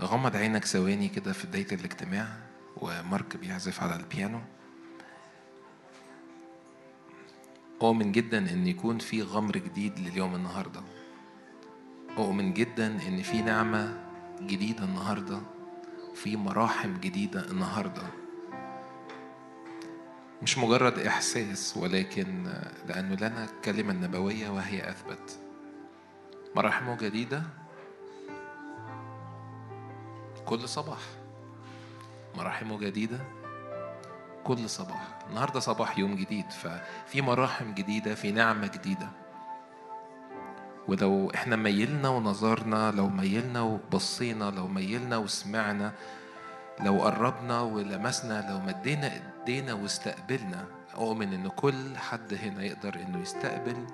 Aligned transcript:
غمض 0.00 0.36
عينك 0.36 0.64
ثواني 0.64 1.08
كده 1.08 1.32
في 1.32 1.46
بداية 1.46 1.66
الاجتماع 1.72 2.26
ومارك 2.76 3.36
بيعزف 3.36 3.82
على 3.82 3.96
البيانو. 3.96 4.40
أؤمن 7.82 8.12
جدا 8.12 8.38
إن 8.38 8.66
يكون 8.66 8.98
في 8.98 9.22
غمر 9.22 9.52
جديد 9.52 9.98
لليوم 9.98 10.34
النهاردة. 10.34 10.82
أؤمن 12.18 12.52
جدا 12.52 12.86
إن 13.08 13.22
في 13.22 13.42
نعمة 13.42 14.04
جديدة 14.42 14.84
النهاردة. 14.84 15.40
في 16.14 16.36
مراحم 16.36 16.94
جديدة 17.00 17.50
النهاردة. 17.50 18.02
مش 20.42 20.58
مجرد 20.58 20.98
إحساس 20.98 21.76
ولكن 21.76 22.52
لأنه 22.88 23.14
لنا 23.14 23.44
الكلمة 23.44 23.92
النبوية 23.92 24.48
وهي 24.48 24.90
أثبت. 24.90 25.38
مراحمه 26.56 26.96
جديدة 26.96 27.42
كل 30.46 30.68
صباح. 30.68 30.98
مراحمه 32.36 32.78
جديدة 32.78 33.18
كل 34.44 34.70
صباح. 34.70 35.18
النهاردة 35.28 35.60
صباح 35.60 35.98
يوم 35.98 36.14
جديد 36.16 36.50
ففي 36.50 37.22
مراحم 37.22 37.74
جديدة 37.74 38.14
في 38.14 38.32
نعمة 38.32 38.66
جديدة. 38.66 39.08
ولو 40.88 41.30
إحنا 41.34 41.56
ميلنا 41.56 42.08
ونظرنا 42.08 42.90
لو 42.90 43.08
ميلنا 43.08 43.60
وبصينا 43.60 44.50
لو 44.50 44.68
ميلنا 44.68 45.16
وسمعنا 45.16 45.92
لو 46.80 47.00
قربنا 47.00 47.60
ولمسنا 47.60 48.50
لو 48.50 48.60
مدينا 48.60 49.12
إيدينا 49.12 49.72
واستقبلنا 49.72 50.66
أؤمن 50.94 51.32
إن 51.32 51.48
كل 51.48 51.96
حد 51.96 52.34
هنا 52.34 52.64
يقدر 52.64 52.94
إنه 52.94 53.20
يستقبل 53.20 53.86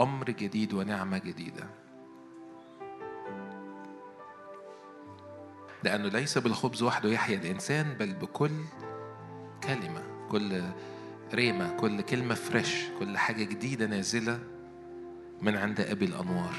أمر 0.00 0.30
جديد 0.30 0.72
ونعمة 0.72 1.18
جديدة. 1.18 1.64
لأنه 5.84 6.08
ليس 6.08 6.38
بالخبز 6.38 6.82
وحده 6.82 7.08
يحيا 7.08 7.36
الإنسان 7.36 7.94
بل 7.94 8.14
بكل 8.14 8.64
كلمة 9.64 10.02
كل 10.30 10.62
ريمة 11.34 11.76
كل 11.76 12.00
كلمة 12.00 12.34
فريش 12.34 12.84
كل 12.98 13.18
حاجة 13.18 13.44
جديدة 13.44 13.86
نازلة 13.86 14.38
من 15.40 15.56
عند 15.56 15.80
أبي 15.80 16.04
الأنوار. 16.04 16.54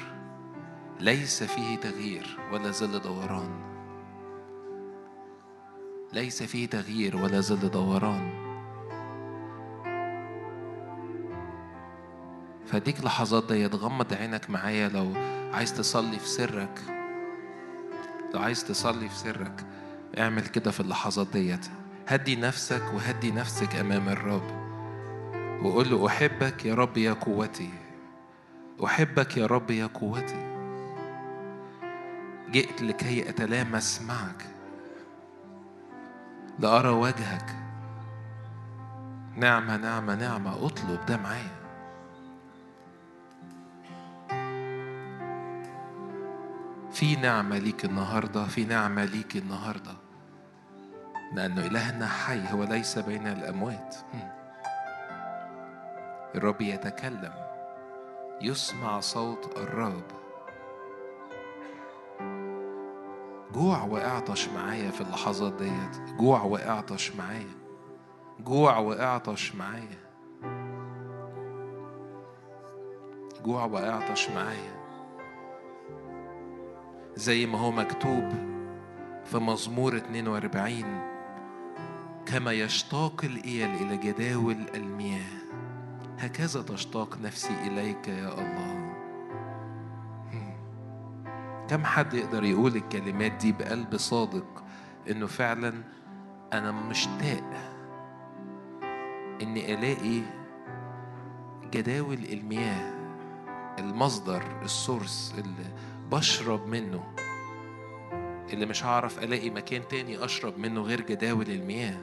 ليس 0.99 1.43
فيه 1.43 1.75
تغيير 1.77 2.37
ولا 2.51 2.71
ظل 2.71 2.99
دوران. 2.99 3.73
ليس 6.13 6.43
فيه 6.43 6.67
تغيير 6.67 7.17
ولا 7.17 7.41
ظل 7.41 7.69
دوران. 7.69 8.43
فديك 12.65 13.03
لحظات 13.03 13.51
دي 13.51 13.69
تغمض 13.69 14.13
عينك 14.13 14.49
معايا 14.49 14.89
لو 14.89 15.13
عايز 15.53 15.73
تصلي 15.73 16.19
في 16.19 16.27
سرك. 16.27 16.92
لو 18.33 18.39
عايز 18.41 18.63
تصلي 18.65 19.09
في 19.09 19.15
سرك 19.15 19.65
اعمل 20.17 20.41
كده 20.41 20.71
في 20.71 20.79
اللحظات 20.79 21.27
ديت. 21.27 21.65
هدي 22.07 22.35
نفسك 22.35 22.83
وهدي 22.93 23.31
نفسك 23.31 23.75
أمام 23.75 24.09
الرب. 24.09 24.63
وقول 25.65 25.89
له 25.89 26.07
أحبك 26.07 26.65
يا 26.65 26.75
رب 26.75 26.97
يا 26.97 27.13
قوتي. 27.13 27.69
أحبك 28.85 29.37
يا 29.37 29.45
رب 29.45 29.71
يا 29.71 29.85
قوتي. 29.85 30.53
جئت 32.51 32.81
لكي 32.81 33.29
أتلامس 33.29 34.01
معك. 34.01 34.45
لأرى 36.59 36.89
وجهك. 36.89 37.55
نعمة 39.35 39.77
نعمة 39.77 40.15
نعمة. 40.15 40.65
أطلب 40.65 41.05
ده 41.05 41.17
معايا. 41.17 41.62
في 46.93 47.15
نعمة 47.15 47.57
ليك 47.57 47.85
النهاردة 47.85 48.45
في 48.45 48.65
نعمة 48.65 49.05
ليك 49.05 49.35
النهاردة. 49.35 49.93
لأنه 51.33 51.65
إلهنا 51.65 52.07
حي 52.07 52.53
هو 52.53 52.63
ليس 52.63 52.99
بين 52.99 53.27
الأموات. 53.27 53.95
الرب 56.35 56.61
يتكلم. 56.61 57.33
يسمع 58.41 58.99
صوت 58.99 59.57
الرب. 59.57 60.03
جوع 63.53 63.83
وإعطش 63.83 64.49
معايا 64.49 64.91
في 64.91 65.01
اللحظات 65.01 65.53
ديت. 65.53 66.15
جوع 66.17 66.41
وإعطش 66.43 67.11
معايا. 67.11 67.55
جوع 68.39 68.77
وإعطش 68.77 69.55
معايا. 69.55 70.03
جوع 73.43 73.65
وإعطش 73.65 74.29
معايا. 74.29 74.82
زي 77.15 77.45
ما 77.45 77.59
هو 77.59 77.71
مكتوب 77.71 78.29
في 79.25 79.37
مزمور 79.37 79.97
42 79.97 81.01
كما 82.25 82.51
يشتاق 82.51 83.21
الإيل 83.25 83.69
إلى 83.75 83.97
جداول 83.97 84.57
المياه 84.75 85.43
هكذا 86.19 86.61
تشتاق 86.61 87.17
نفسي 87.21 87.53
إليك 87.67 88.07
يا 88.07 88.33
الله. 88.33 88.93
كم 91.69 91.85
حد 91.85 92.13
يقدر 92.13 92.43
يقول 92.43 92.75
الكلمات 92.75 93.31
دي 93.31 93.51
بقلب 93.51 93.97
صادق 93.97 94.63
إنه 95.09 95.27
فعلا 95.27 95.73
أنا 96.53 96.71
مشتاق 96.71 97.43
إني 99.41 99.73
ألاقي 99.73 100.21
جداول 101.71 102.17
المياه 102.33 102.93
المصدر 103.79 104.43
السورس 104.63 105.35
اللي 105.37 105.72
بشرب 106.13 106.67
منه. 106.67 107.03
اللي 108.53 108.65
مش 108.65 108.83
هعرف 108.85 109.23
ألاقي 109.23 109.49
مكان 109.49 109.87
تاني 109.87 110.25
أشرب 110.25 110.57
منه 110.57 110.81
غير 110.81 111.01
جداول 111.01 111.49
المياه. 111.49 112.01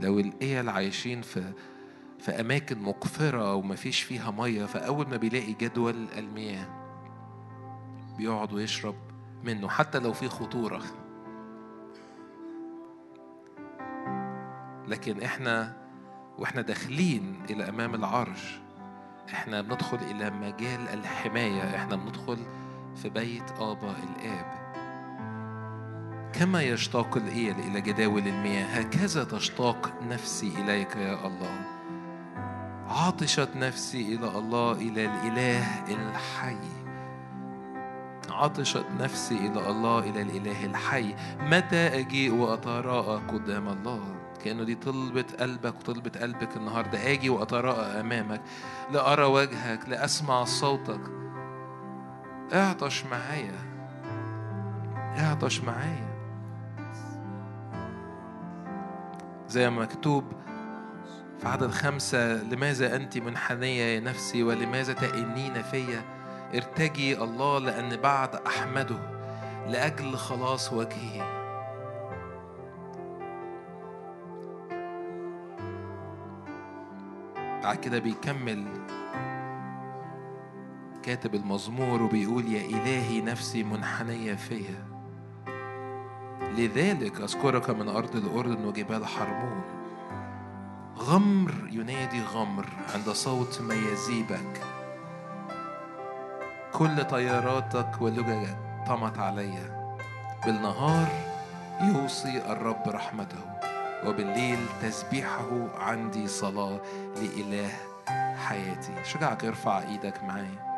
لو 0.00 0.18
الايل 0.18 0.68
عايشين 0.68 1.22
في 1.22 1.52
في 2.18 2.30
أماكن 2.40 2.78
مقفرة 2.82 3.54
ومفيش 3.54 4.02
فيها 4.02 4.30
ميه 4.30 4.64
فأول 4.64 5.08
ما 5.08 5.16
بيلاقي 5.16 5.52
جدول 5.52 6.08
المياه 6.18 6.68
بيقعد 8.18 8.52
ويشرب 8.52 8.94
منه 9.44 9.68
حتى 9.68 9.98
لو 9.98 10.12
في 10.12 10.28
خطورة. 10.28 10.82
لكن 14.88 15.22
إحنا 15.22 15.76
وإحنا 16.38 16.62
داخلين 16.62 17.42
إلى 17.50 17.68
أمام 17.68 17.94
العرش. 17.94 18.60
إحنا 19.32 19.60
بندخل 19.60 19.98
إلى 20.10 20.30
مجال 20.30 20.88
الحماية. 20.88 21.76
إحنا 21.76 21.96
بندخل 21.96 22.38
في 23.02 23.08
بيت 23.08 23.50
آبا 23.58 23.94
الآب. 24.02 24.60
كما 26.32 26.62
يشتاق 26.62 27.16
الإيل 27.16 27.54
إلى 27.58 27.80
جداول 27.80 28.28
المياه 28.28 28.66
هكذا 28.66 29.24
تشتاق 29.24 29.92
نفسي 30.08 30.52
إليك 30.58 30.96
يا 30.96 31.26
الله. 31.26 31.60
عطشت 32.88 33.48
نفسي 33.56 34.14
إلى 34.14 34.38
الله 34.38 34.72
إلى 34.72 35.04
الإله 35.04 35.84
الحي. 35.88 36.56
عطشت 38.30 38.86
نفسي 39.00 39.36
إلى 39.36 39.70
الله 39.70 39.98
إلى 39.98 40.22
الإله 40.22 40.64
الحي. 40.64 41.14
متى 41.40 42.00
أجيء 42.00 42.34
وأتراءى 42.34 43.20
قدام 43.28 43.68
الله؟ 43.68 44.19
كأنه 44.44 44.64
دي 44.64 44.74
طلبة 44.74 45.24
قلبك 45.40 45.74
وطلبة 45.74 46.20
قلبك 46.20 46.56
النهاردة. 46.56 47.12
أجي 47.12 47.30
وأتراءى 47.30 48.00
أمامك 48.00 48.40
لأرى 48.92 49.24
وجهك 49.24 49.88
لأسمع 49.88 50.44
صوتك. 50.44 51.00
اعطش 52.52 53.04
معايا 53.04 53.70
اعطش 55.18 55.60
معايا. 55.60 56.10
زي 59.48 59.70
ما 59.70 59.82
مكتوب 59.82 60.24
في 61.40 61.48
عدد 61.48 61.70
خمسة 61.70 62.42
لماذا 62.42 62.96
أنت 62.96 63.18
منحنية 63.18 63.82
يا 63.82 64.00
نفسي 64.00 64.42
ولماذا 64.42 64.92
تئنين 64.92 65.62
فيا؟ 65.62 66.02
ارتجي 66.54 67.22
الله 67.22 67.58
لأن 67.58 67.96
بعد 67.96 68.34
أحمده 68.34 68.98
لأجل 69.66 70.16
خلاص 70.16 70.72
وجهه. 70.72 71.39
بعد 77.62 77.76
كده 77.76 77.98
بيكمل 77.98 78.66
كاتب 81.02 81.34
المزمور 81.34 82.02
وبيقول 82.02 82.52
يا 82.52 82.60
إلهي 82.60 83.20
نفسي 83.20 83.62
منحنية 83.62 84.34
فيا. 84.34 84.84
لذلك 86.40 87.20
أذكرك 87.20 87.70
من 87.70 87.88
أرض 87.88 88.16
الأردن 88.16 88.64
وجبال 88.64 89.06
حرمون. 89.06 89.62
غمر 90.98 91.54
ينادي 91.70 92.22
غمر 92.22 92.66
عند 92.94 93.08
صوت 93.08 93.60
ميازيبك 93.60 94.60
كل 96.72 97.04
طياراتك 97.04 98.02
ولججك 98.02 98.56
طمت 98.86 99.18
عليا. 99.18 99.96
بالنهار 100.46 101.08
يوصي 101.80 102.52
الرب 102.52 102.82
رحمته. 102.88 103.69
وبالليل 104.06 104.58
تسبيحه 104.82 105.68
عندي 105.78 106.26
صلاة 106.28 106.80
لإله 107.16 107.70
حياتي. 108.36 109.04
شجعك 109.04 109.44
ارفع 109.44 109.78
إيدك 109.78 110.22
معايا. 110.22 110.70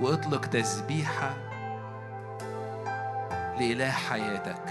واطلق 0.00 0.46
تسبيحة 0.46 1.34
لإله 3.58 3.90
حياتك. 3.90 4.62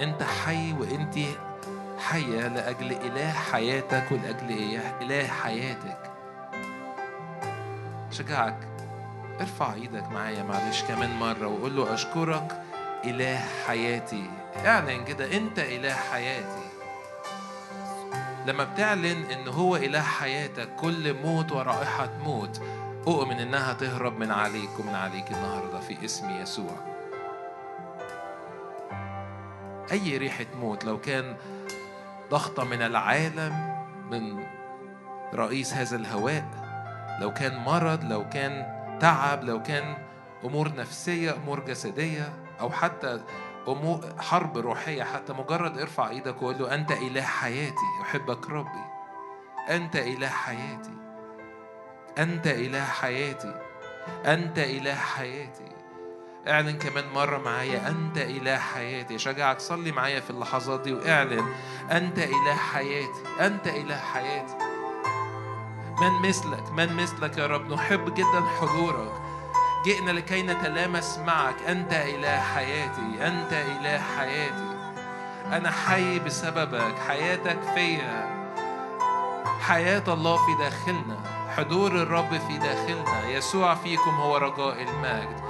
أنت 0.00 0.22
حي 0.22 0.72
وأنت 0.72 1.18
حية 1.98 2.48
لأجل 2.48 2.92
إله 2.92 3.32
حياتك 3.32 4.04
ولأجل 4.12 4.80
إله 5.02 5.26
حياتك. 5.26 6.10
شجعك 8.10 8.68
ارفع 9.40 9.74
إيدك 9.74 10.10
معايا 10.10 10.42
معلش 10.42 10.82
كمان 10.82 11.18
مرة 11.18 11.46
وقول 11.46 11.76
له 11.76 11.94
أشكرك 11.94 12.62
إله 13.04 13.40
حياتي. 13.66 14.30
اعلن 14.66 15.04
كده 15.04 15.36
أنت 15.36 15.58
إله 15.58 15.94
حياتي. 15.94 16.68
لما 18.46 18.64
بتعلن 18.64 19.24
إن 19.24 19.48
هو 19.48 19.76
إله 19.76 20.02
حياتك 20.02 20.68
كل 20.76 21.14
موت 21.14 21.52
ورائحة 21.52 22.10
موت 22.24 22.62
أؤمن 23.06 23.36
إنها 23.38 23.72
تهرب 23.72 24.18
من 24.18 24.30
عليك 24.30 24.70
ومن 24.80 24.94
عليك 24.94 25.30
النهاردة 25.32 25.80
في 25.80 26.04
اسم 26.04 26.30
يسوع. 26.30 26.76
أي 29.92 30.16
ريحة 30.16 30.46
موت 30.60 30.84
لو 30.84 31.00
كان 31.00 31.36
ضغطة 32.30 32.64
من 32.64 32.82
العالم 32.82 33.84
من 34.10 34.44
رئيس 35.34 35.74
هذا 35.74 35.96
الهواء 35.96 36.44
لو 37.20 37.32
كان 37.32 37.56
مرض 37.56 38.04
لو 38.04 38.28
كان 38.28 38.78
تعب 39.00 39.44
لو 39.44 39.62
كان 39.62 39.96
أمور 40.44 40.74
نفسية 40.74 41.34
أمور 41.34 41.60
جسدية 41.60 42.32
أو 42.60 42.70
حتى 42.70 43.20
حرب 44.18 44.58
روحية 44.58 45.02
حتى 45.02 45.32
مجرد 45.32 45.78
ارفع 45.78 46.08
إيدك 46.08 46.42
وقول 46.42 46.58
له 46.58 46.74
أنت 46.74 46.92
إله 46.92 47.22
حياتي 47.22 47.86
أحبك 48.02 48.50
ربي. 48.50 48.84
أنت 49.70 49.96
إله 49.96 50.28
حياتي. 50.28 50.94
أنت 52.18 52.46
إله 52.46 52.84
حياتي. 52.84 53.54
أنت 54.26 54.58
إله 54.58 54.94
حياتي. 54.94 55.68
اعلن 56.48 56.78
كمان 56.78 57.08
مرة 57.14 57.38
معايا 57.38 57.88
أنت 57.88 58.18
إله 58.18 58.58
حياتي. 58.58 59.14
أشجعك 59.16 59.60
صلي 59.60 59.92
معايا 59.92 60.20
في 60.20 60.30
اللحظات 60.30 60.80
دي 60.80 60.92
واعلن 60.92 61.46
أنت 61.90 62.18
إله 62.18 62.54
حياتي. 62.54 63.22
أنت 63.40 63.66
إله 63.66 63.96
حياتي. 63.96 64.56
من 66.00 66.28
مثلك 66.28 66.72
من 66.72 66.92
مثلك 66.96 67.38
يا 67.38 67.46
رب. 67.46 67.72
نحب 67.72 68.14
جدا 68.14 68.40
حضورك. 68.60 69.27
جئنا 69.88 70.10
لكي 70.10 70.42
نتلامس 70.42 71.18
معك. 71.18 71.54
أنت 71.68 71.92
إله 71.92 72.40
حياتي 72.40 73.26
أنت 73.26 73.52
إله 73.52 74.00
حياتي. 74.18 74.94
أنا 75.52 75.70
حي 75.70 76.18
بسببك 76.18 76.94
حياتك 77.08 77.58
فيا. 77.74 78.28
حياة 79.60 80.04
الله 80.08 80.36
في 80.36 80.54
داخلنا 80.64 81.16
حضور 81.56 82.02
الرب 82.02 82.30
في 82.30 82.58
داخلنا. 82.58 83.28
يسوع 83.28 83.74
فيكم 83.74 84.10
هو 84.10 84.36
رجاء 84.36 84.82
المجد. 84.82 85.40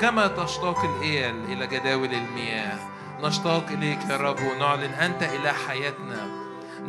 كما 0.00 0.26
تشتاق 0.26 0.84
الإيل 0.84 1.44
إلى 1.44 1.66
جداول 1.66 2.14
المياه 2.14 2.78
نشتاق 3.22 3.66
إليك 3.70 3.98
يا 4.10 4.16
رب 4.16 4.38
ونعلن 4.40 4.94
أنت 4.94 5.22
إله 5.22 5.52
حياتنا. 5.68 6.28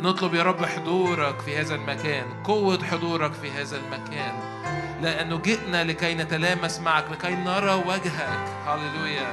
نطلب 0.00 0.34
يا 0.34 0.42
رب 0.42 0.64
حضورك 0.64 1.40
في 1.40 1.60
هذا 1.60 1.74
المكان 1.74 2.24
قوة 2.44 2.84
حضورك 2.84 3.32
في 3.32 3.50
هذا 3.50 3.76
المكان. 3.76 4.53
لأنه 5.04 5.38
جئنا 5.38 5.84
لكي 5.84 6.14
نتلامس 6.14 6.80
معك 6.80 7.04
لكي 7.10 7.34
نرى 7.34 7.74
وجهك. 7.86 8.38
هللويا. 8.66 9.26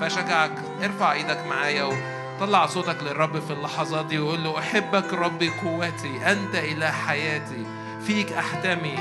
فأشجعك 0.00 0.52
ارفع 0.82 1.12
إيدك 1.12 1.46
معايا 1.48 1.84
وطلع 1.84 2.66
صوتك 2.66 3.02
للرب 3.02 3.40
في 3.40 3.52
اللحظات 3.52 4.06
دي 4.06 4.18
وقول 4.18 4.44
له 4.44 4.58
أحبك 4.58 5.12
ربي 5.12 5.48
قوتي 5.48 6.32
أنت 6.32 6.54
إله 6.54 6.90
حياتي. 6.90 7.66
فيك 8.06 8.32
أحتمي. 8.32 8.98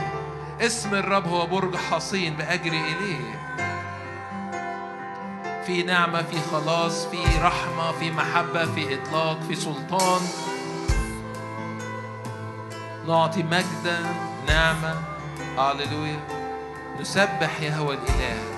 اسم 0.62 0.96
الرب 0.96 1.28
هو 1.28 1.46
برج 1.46 1.76
حصين 1.76 2.34
بأجري 2.34 2.82
إليه. 2.82 3.42
في 5.66 5.84
نعمة 5.84 6.22
في 6.22 6.38
خلاص 6.52 7.06
في 7.06 7.18
رحمة 7.42 7.92
في 7.92 8.12
محبة 8.12 8.66
في 8.66 8.96
إطلاق 8.96 9.40
في 9.48 9.56
سلطان. 9.56 10.22
نعطي 13.08 13.44
مجدا 13.44 14.00
نعمة. 14.48 15.15
هللويا 15.58 16.20
نسبح 17.00 17.62
يهوى 17.62 17.96
الإله. 17.96 18.56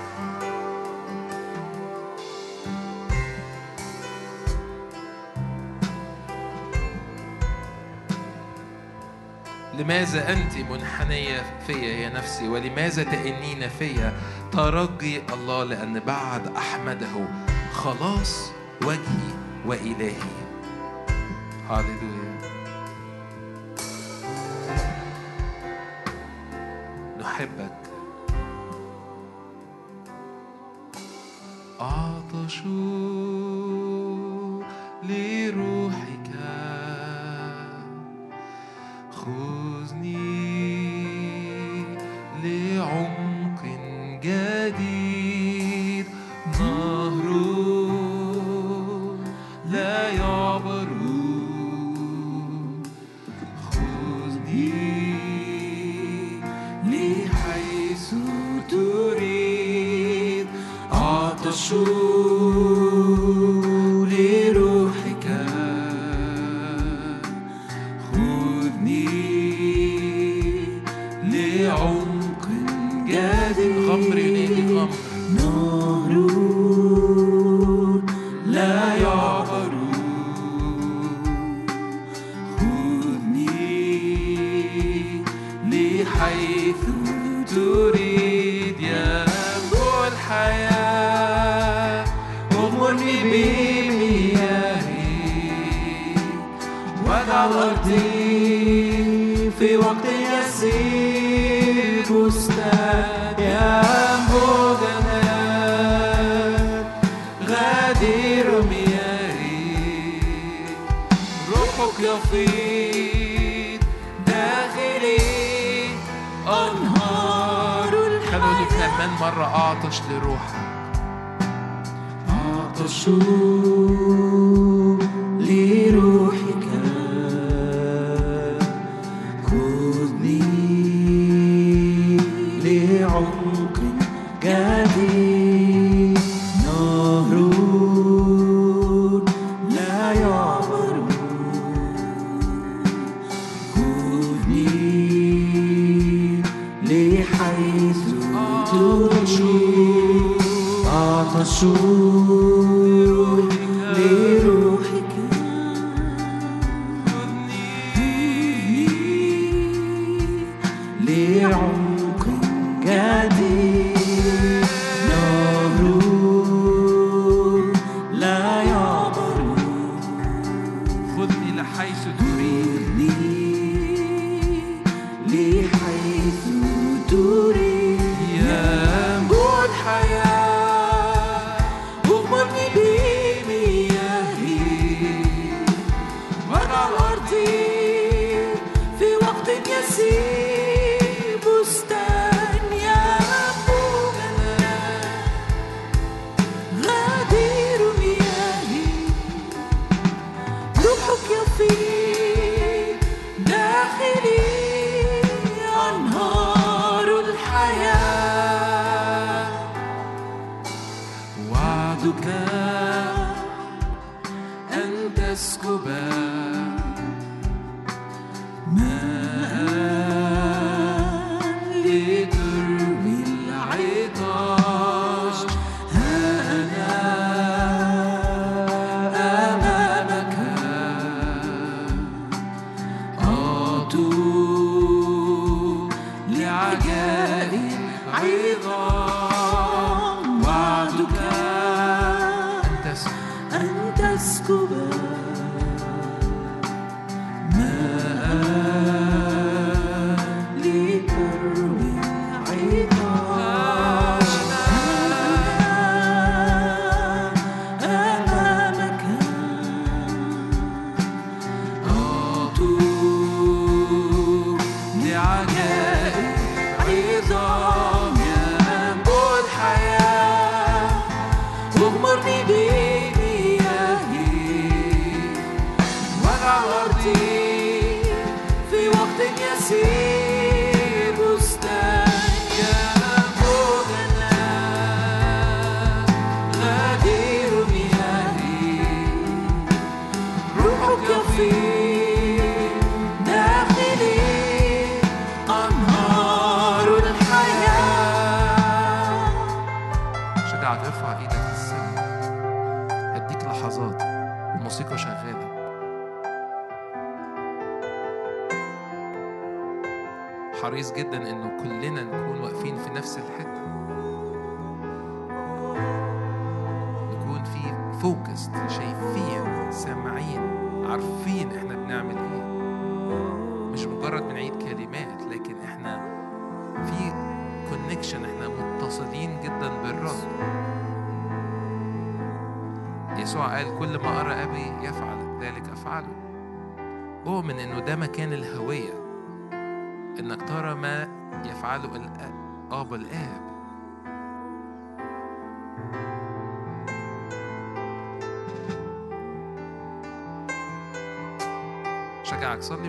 لماذا 9.74 10.32
أنت 10.32 10.56
منحنية 10.70 11.58
فيا 11.66 11.88
يا 11.88 12.08
نفسي؟ 12.08 12.48
ولماذا 12.48 13.02
تأنين 13.02 13.68
فيا؟ 13.68 14.12
ترجي 14.52 15.22
الله 15.32 15.64
لأن 15.64 16.00
بعد 16.00 16.46
أحمده. 16.56 17.28
خلاص 17.72 18.52
وجهي 18.82 19.30
وإلهي. 19.66 20.14
هاليلويا 21.70 22.17
نحبك 27.38 27.70
عطشوا 31.80 33.67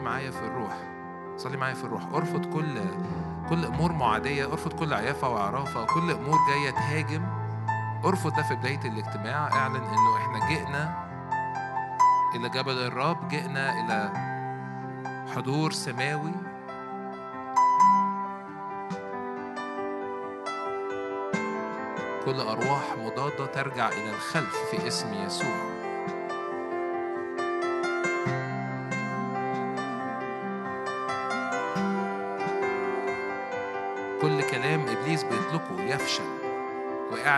معايا 0.10 0.32
في 0.32 0.40
الروح. 0.40 0.78
صلي 1.38 1.58
معايا 1.58 1.74
في 1.74 1.84
الروح. 1.84 2.06
أرفض 2.14 2.46
كل 2.46 2.82
كل 3.50 3.66
أمور 3.66 3.92
معادية 3.92 4.46
أرفض 4.52 4.74
كل 4.74 4.94
عيافة 4.94 5.30
وعرافه 5.30 5.86
كل 5.86 6.12
أمور 6.12 6.38
جاية 6.50 6.72
تهاجم. 6.72 7.26
أرفض 8.06 8.36
ده 8.36 8.44
في 8.44 8.56
بداية 8.56 8.80
الاجتماع. 8.86 9.54
أعلن 9.54 9.76
إنه 9.76 10.18
إحنا 10.18 10.50
جئنا 10.50 11.10
إلى 12.36 12.50
جبل 12.50 12.78
الرب 12.88 13.28
جئنا 13.28 13.74
إلى 13.80 14.12
حضور 15.36 15.72
سماوي. 15.72 16.34
كل 22.26 22.40
أرواح 22.40 22.84
مضادة 22.98 23.46
ترجع 23.46 23.90
إلى 23.90 24.10
الخلف 24.10 24.56
في 24.72 24.88
اسم 24.88 25.14
يسوع. 25.14 25.79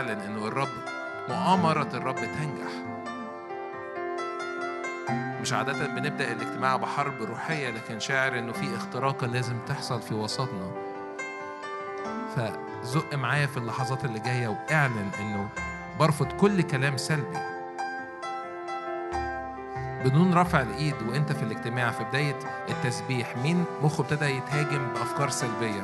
واعلن 0.01 0.21
إنه 0.21 0.47
الرب 0.47 0.69
مؤامرة 1.29 1.89
الرب 1.93 2.15
تنجح. 2.15 2.71
مش 5.41 5.53
عادة 5.53 5.87
بنبدأ 5.87 6.31
الاجتماع 6.31 6.75
بحرب 6.75 7.21
روحية 7.21 7.69
لكن 7.69 7.99
شاعر 7.99 8.39
إنه 8.39 8.51
في 8.53 8.75
اختراقة 8.75 9.27
لازم 9.27 9.57
تحصل 9.67 10.01
في 10.01 10.13
وسطنا. 10.13 10.71
فزق 12.35 13.15
معايا 13.15 13.47
في 13.47 13.57
اللحظات 13.57 14.05
اللي 14.05 14.19
جاية 14.19 14.47
واعلن 14.47 15.11
إنه 15.19 15.49
برفض 15.99 16.27
كل 16.27 16.61
كلام 16.61 16.97
سلبي. 16.97 17.39
بدون 20.05 20.33
رفع 20.33 20.61
الإيد 20.61 20.95
وأنت 21.01 21.31
في 21.31 21.43
الاجتماع 21.43 21.91
في 21.91 22.03
بداية 22.03 22.39
التسبيح 22.69 23.37
مين 23.37 23.65
مخه 23.81 24.01
ابتدى 24.01 24.25
يتهاجم 24.25 24.87
بأفكار 24.93 25.29
سلبية؟ 25.29 25.81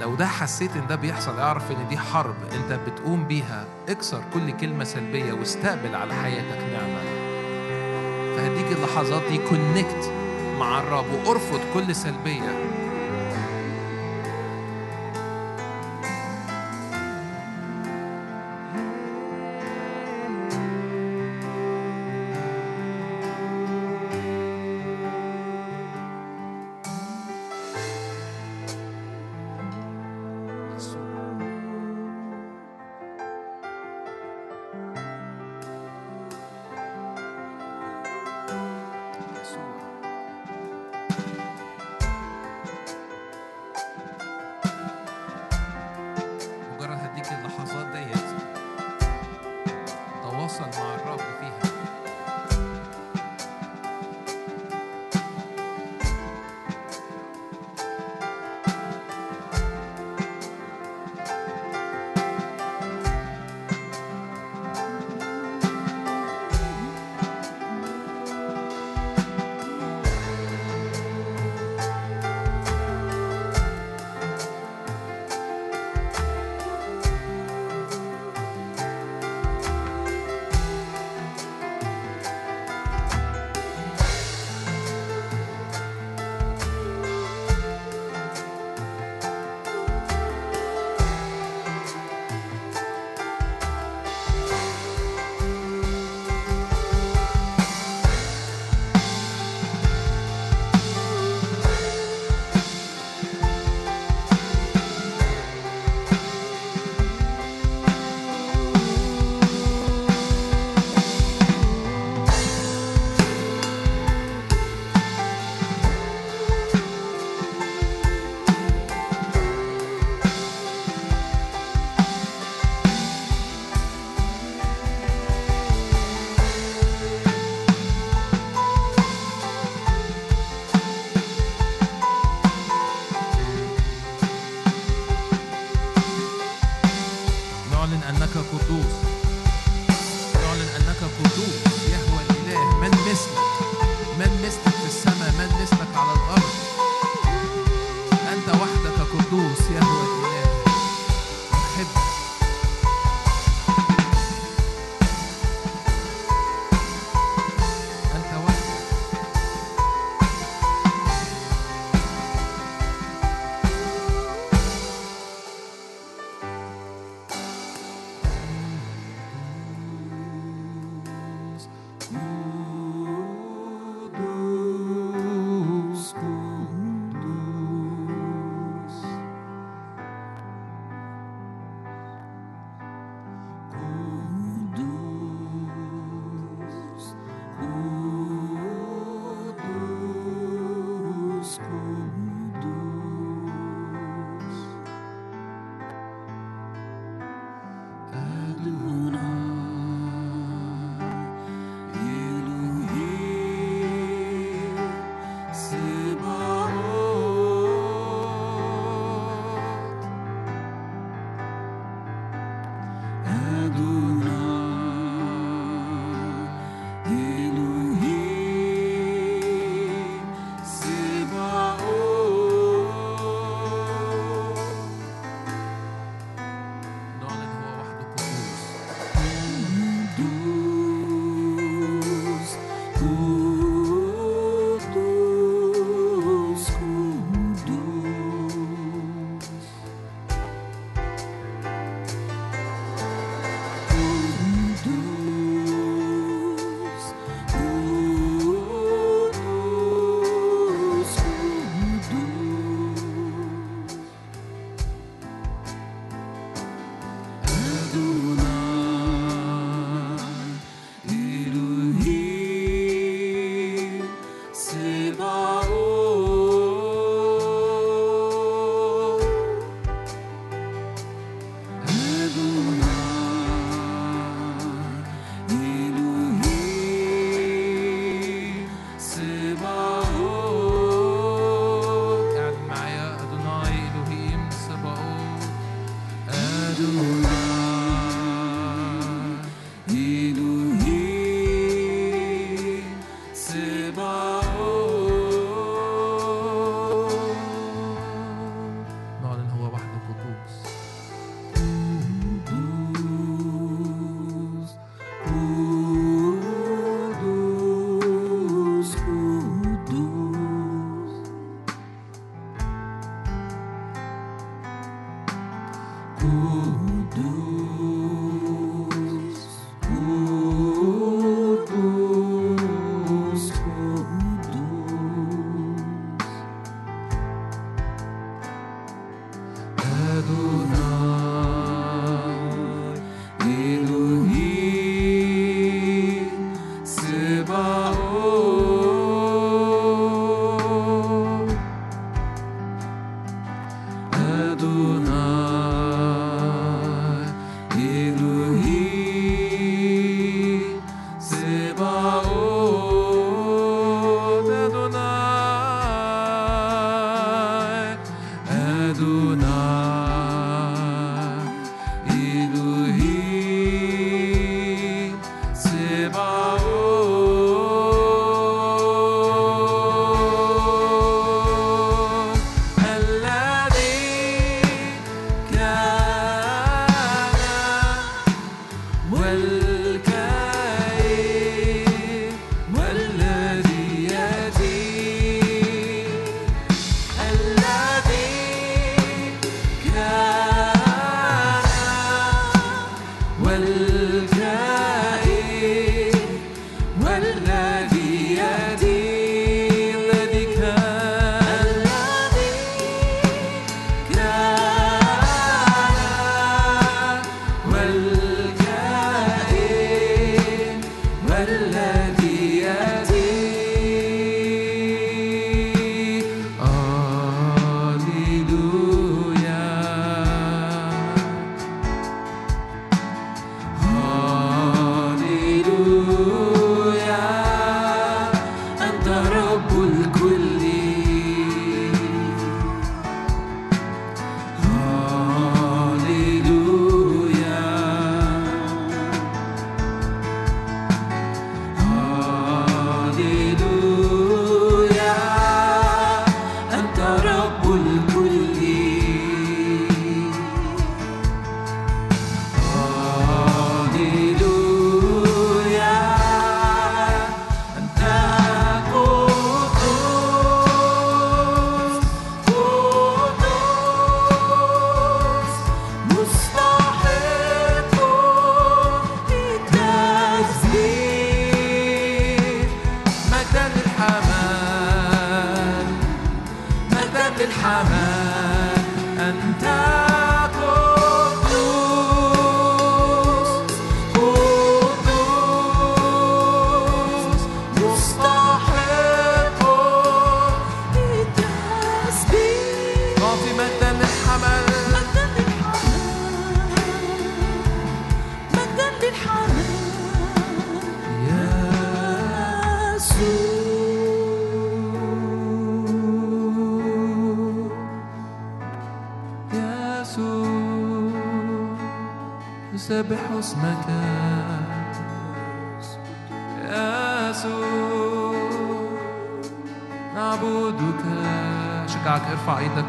لو 0.00 0.14
ده 0.14 0.26
حسيت 0.26 0.76
إن 0.76 0.86
ده 0.86 0.96
بيحصل 0.96 1.38
أعرف 1.38 1.70
إن 1.70 1.88
دي 1.88 1.98
حرب 1.98 2.34
أنت 2.52 2.72
بتقوم 2.72 3.24
بيها. 3.24 3.66
اكسر 3.88 4.22
كل 4.34 4.50
كلمة 4.50 4.84
سلبية 4.84 5.32
واستقبل 5.32 5.94
على 5.94 6.14
حياتك 6.14 6.58
نعمة. 6.72 7.02
فهديك 8.36 8.78
اللحظات 8.78 9.22
دي 9.30 9.38
كونكت 9.38 10.12
مع 10.58 10.80
الرب 10.80 11.06
وأرفض 11.12 11.60
كل 11.74 11.94
سلبية. 11.94 12.83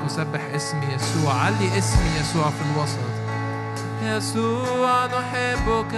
وسبح 0.06 0.42
اسم 0.56 0.82
يسوع. 0.96 1.34
علي 1.34 1.78
اسم 1.78 2.00
يسوع 2.20 2.50
في 2.50 2.62
الوسط. 2.72 3.00
يسوع 4.04 5.06
نحبك. 5.06 5.96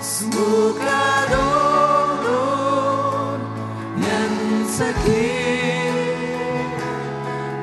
اسمك 0.00 0.80
نور 1.30 2.26
ننسك 3.96 5.04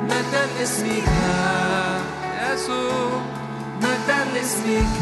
متى 0.04 0.46
لاسمك 0.60 1.08
يسوع 2.54 3.22
متى 3.82 4.20
لاسمك 4.34 4.98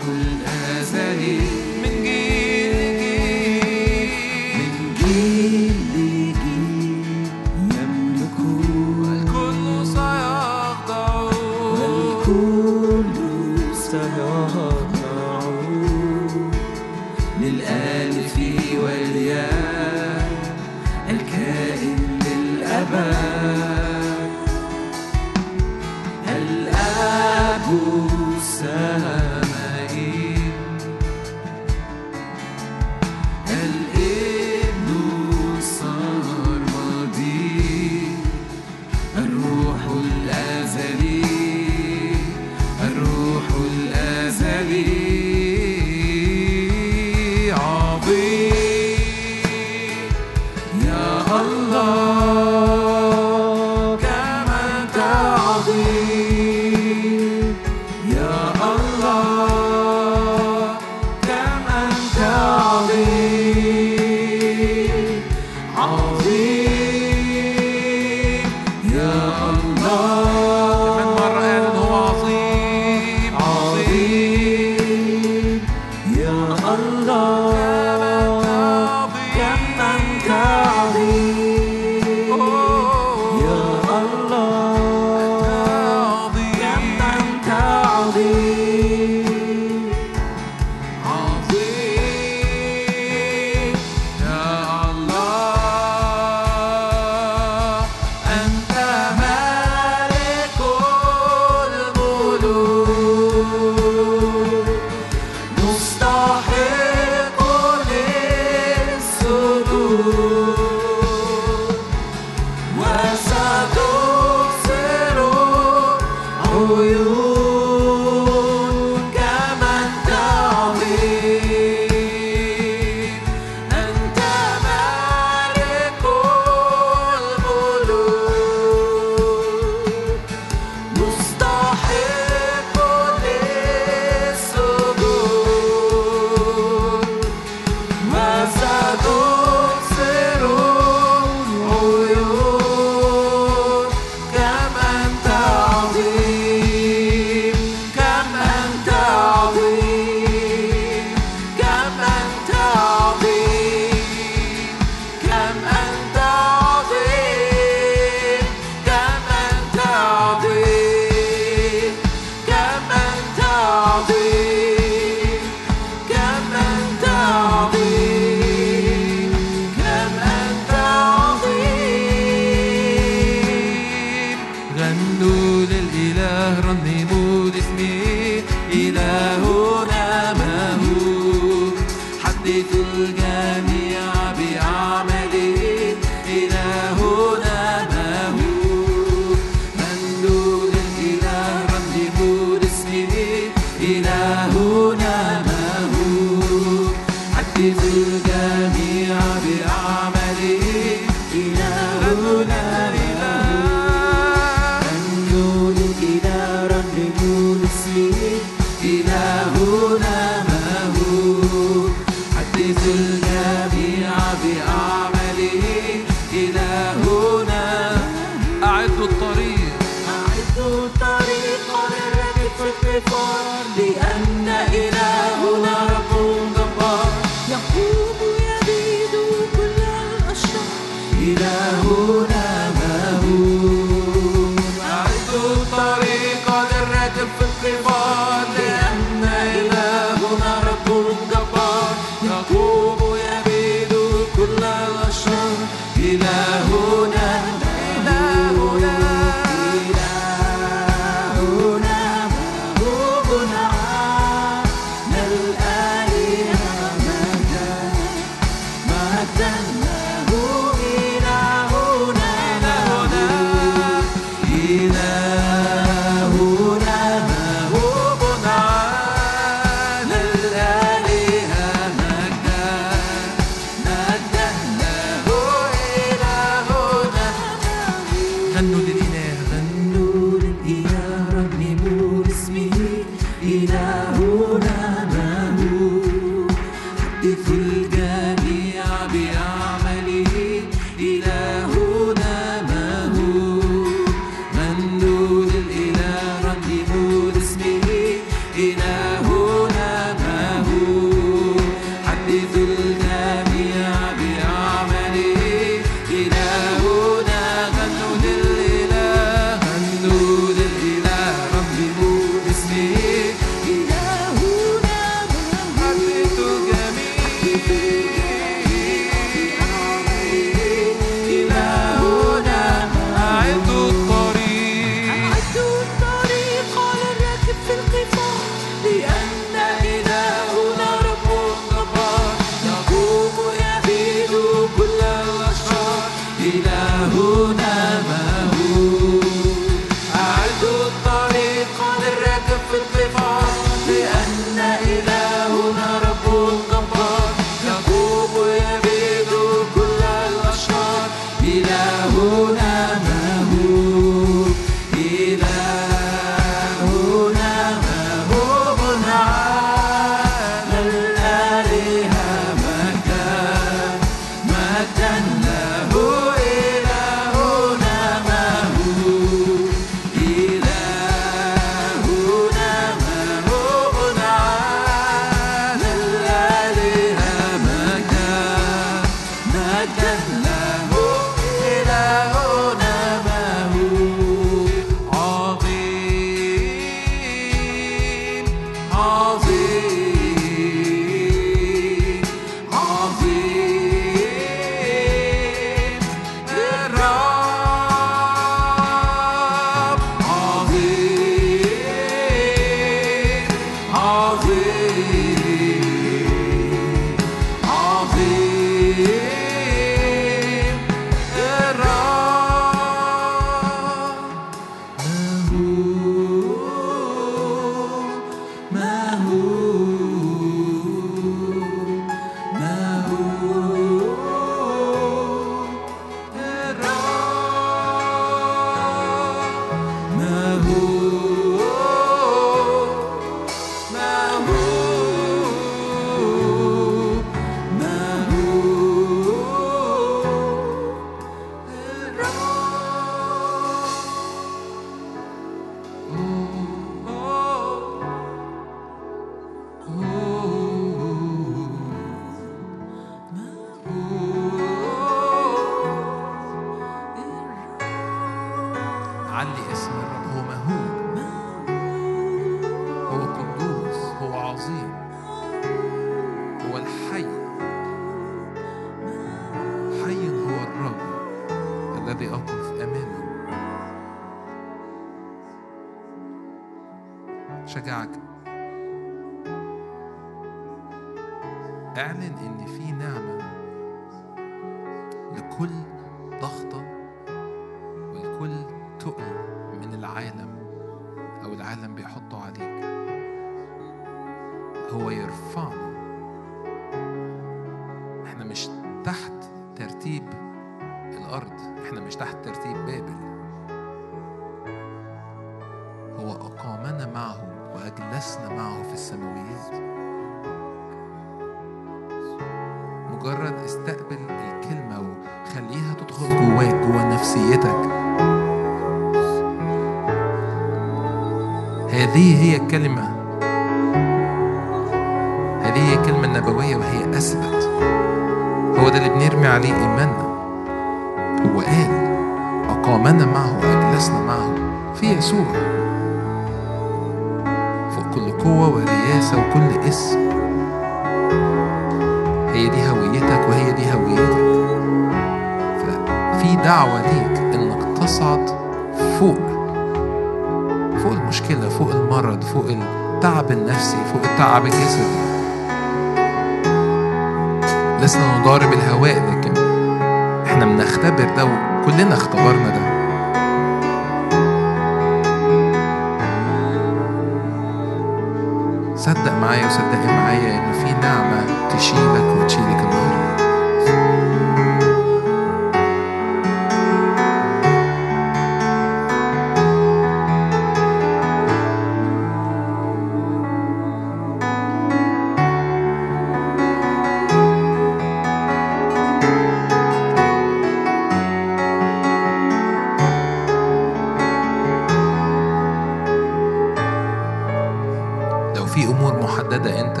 لو 598.58 598.66
في 598.66 598.84
أمور 598.84 599.22
محددة 599.22 599.80
أنت 599.80 600.00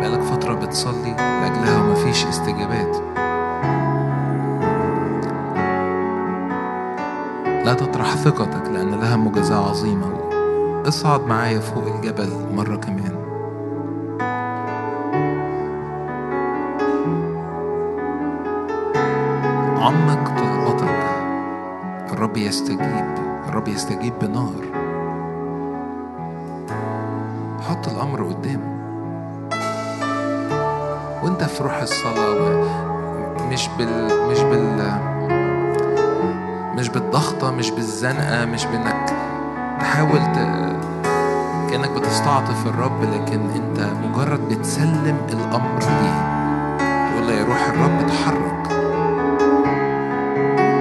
بقالك 0.00 0.20
فترة 0.20 0.54
بتصلي 0.54 1.14
لأجلها 1.18 1.82
ومفيش 1.82 2.26
استجابات. 2.26 2.96
لا 7.66 7.74
تطرح 7.74 8.14
ثقتك 8.14 8.70
لأن 8.72 8.90
لها 8.90 9.16
مجازاه 9.16 9.68
عظيمة. 9.68 10.06
اصعد 10.88 11.26
معايا 11.26 11.60
فوق 11.60 11.84
الجبل 11.94 12.30
مرة 12.54 12.76
كمان. 12.76 13.18
عمق 19.76 20.28
طلبتك 20.38 20.98
الرب 22.12 22.36
يستجيب. 22.36 23.14
الرب 23.48 23.68
يستجيب 23.68 24.12
بنار. 24.22 24.77
حط 27.78 27.88
الأمر 27.88 28.22
قدامه. 28.22 28.78
وأنت 31.22 31.44
في 31.44 31.62
روح 31.62 31.76
الصلاة 31.82 32.30
و- 32.30 32.64
مش 33.52 33.68
بال 33.78 34.08
مش 34.30 34.38
بال 34.40 34.92
مش 36.76 36.88
بالضغطة 36.88 37.50
مش 37.50 37.70
بالزنقة 37.70 38.44
مش 38.44 38.64
بإنك 38.66 39.12
تحاول 39.80 40.18
ت... 40.18 40.38
كأنك 41.70 41.90
بتستعطف 41.90 42.66
الرب 42.66 43.02
لكن 43.02 43.40
أنت 43.50 43.80
مجرد 44.04 44.48
بتسلم 44.48 45.16
الأمر 45.32 45.78
ليه 45.78 46.18
تقول 47.10 47.26
له 47.28 47.32
يا 47.34 47.44
روح 47.44 47.68
الرب 47.68 48.00
اتحرك. 48.00 48.72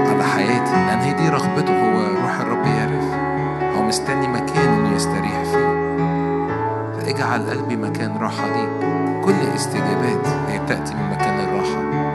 على 0.10 0.24
حياتي 0.24 0.72
لأن 0.72 1.00
هي 1.00 1.14
دي 1.14 1.30
رغبته 1.30 1.74
هو 1.74 2.22
روح 2.22 2.40
الرب 2.40 2.66
يعرف. 2.66 3.06
هو 3.78 3.82
مستني 3.84 4.28
مكان 4.28 4.70
إنه 4.70 4.96
يستريح 4.96 5.44
فيه. 5.44 5.87
فاجعل 7.18 7.50
قلبي 7.50 7.76
مكان 7.76 8.18
راحة 8.18 8.48
ليك. 8.48 8.70
كل 9.26 9.56
استجابات 9.56 10.28
هي 10.48 10.60
بتأتي 10.60 10.94
من 10.96 11.12
مكان 11.12 11.40
الراحة. 11.40 12.07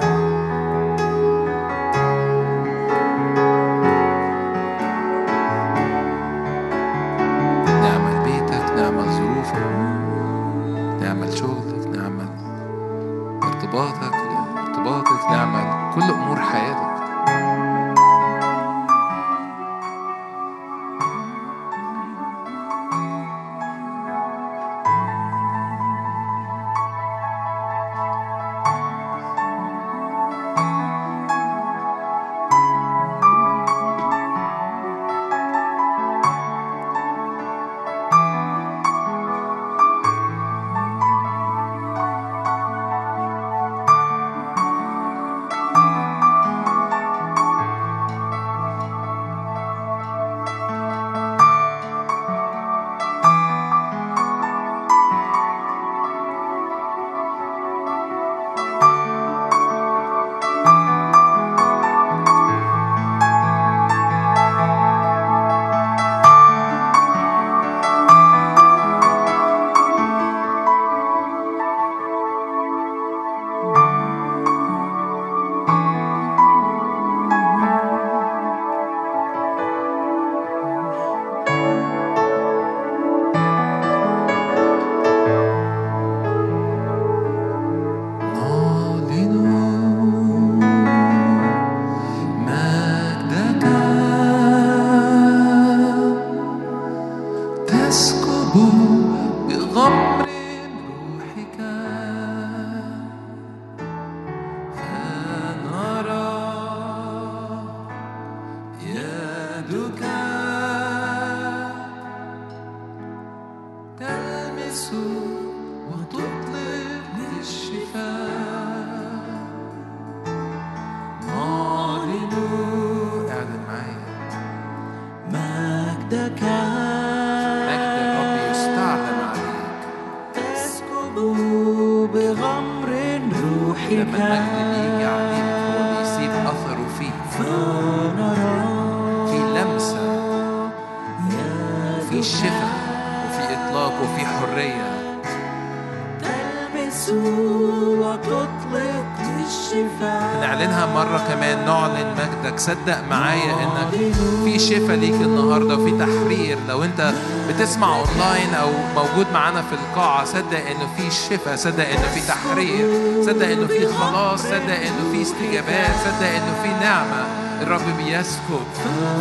وتطلق 147.99 149.05
الشفاء 149.47 150.41
نعلنها 150.41 150.87
مرة 150.87 151.25
كمان 151.29 151.67
نعلن 151.67 152.15
مجدك. 152.15 152.59
صدق 152.59 153.05
معايا 153.11 153.53
إنك 153.53 154.15
في 154.45 154.59
شفاء 154.59 154.97
ليك 154.97 155.15
النهاردة 155.15 155.77
وفي 155.77 155.91
تحرير. 155.99 156.59
لو 156.69 156.85
أنت 156.85 157.13
بتسمع 157.49 157.89
أونلاين 157.97 158.55
أو 158.55 158.69
موجود 158.97 159.27
معانا 159.35 159.63
في 159.63 159.73
القاعة 159.73 160.25
صدق 160.25 160.59
إنه 160.71 160.89
في 160.97 161.11
شفاء 161.11 161.57
صدق 161.57 161.89
إنه 161.89 162.09
في 162.15 162.21
تحرير 162.29 162.87
صدق 163.23 163.47
إنه 163.47 163.67
في 163.67 163.87
خلاص 163.87 164.43
صدق 164.43 164.75
إنه 164.75 165.13
في 165.13 165.23
استجابات 165.23 165.95
صدق 166.05 166.29
إنه 166.29 166.63
في 166.63 166.69
نعمة. 166.85 167.27
الرب 167.63 167.97
بيسكب 167.99 168.67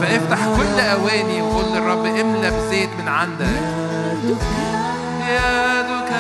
فافتح 0.02 0.46
كل 0.58 0.80
أواني 0.80 1.42
وقول 1.42 1.66
للرب 1.74 2.06
املى 2.06 2.52
بزيت 2.52 2.90
من 3.02 3.08
عندك. 3.08 3.62
يدك 5.30 6.12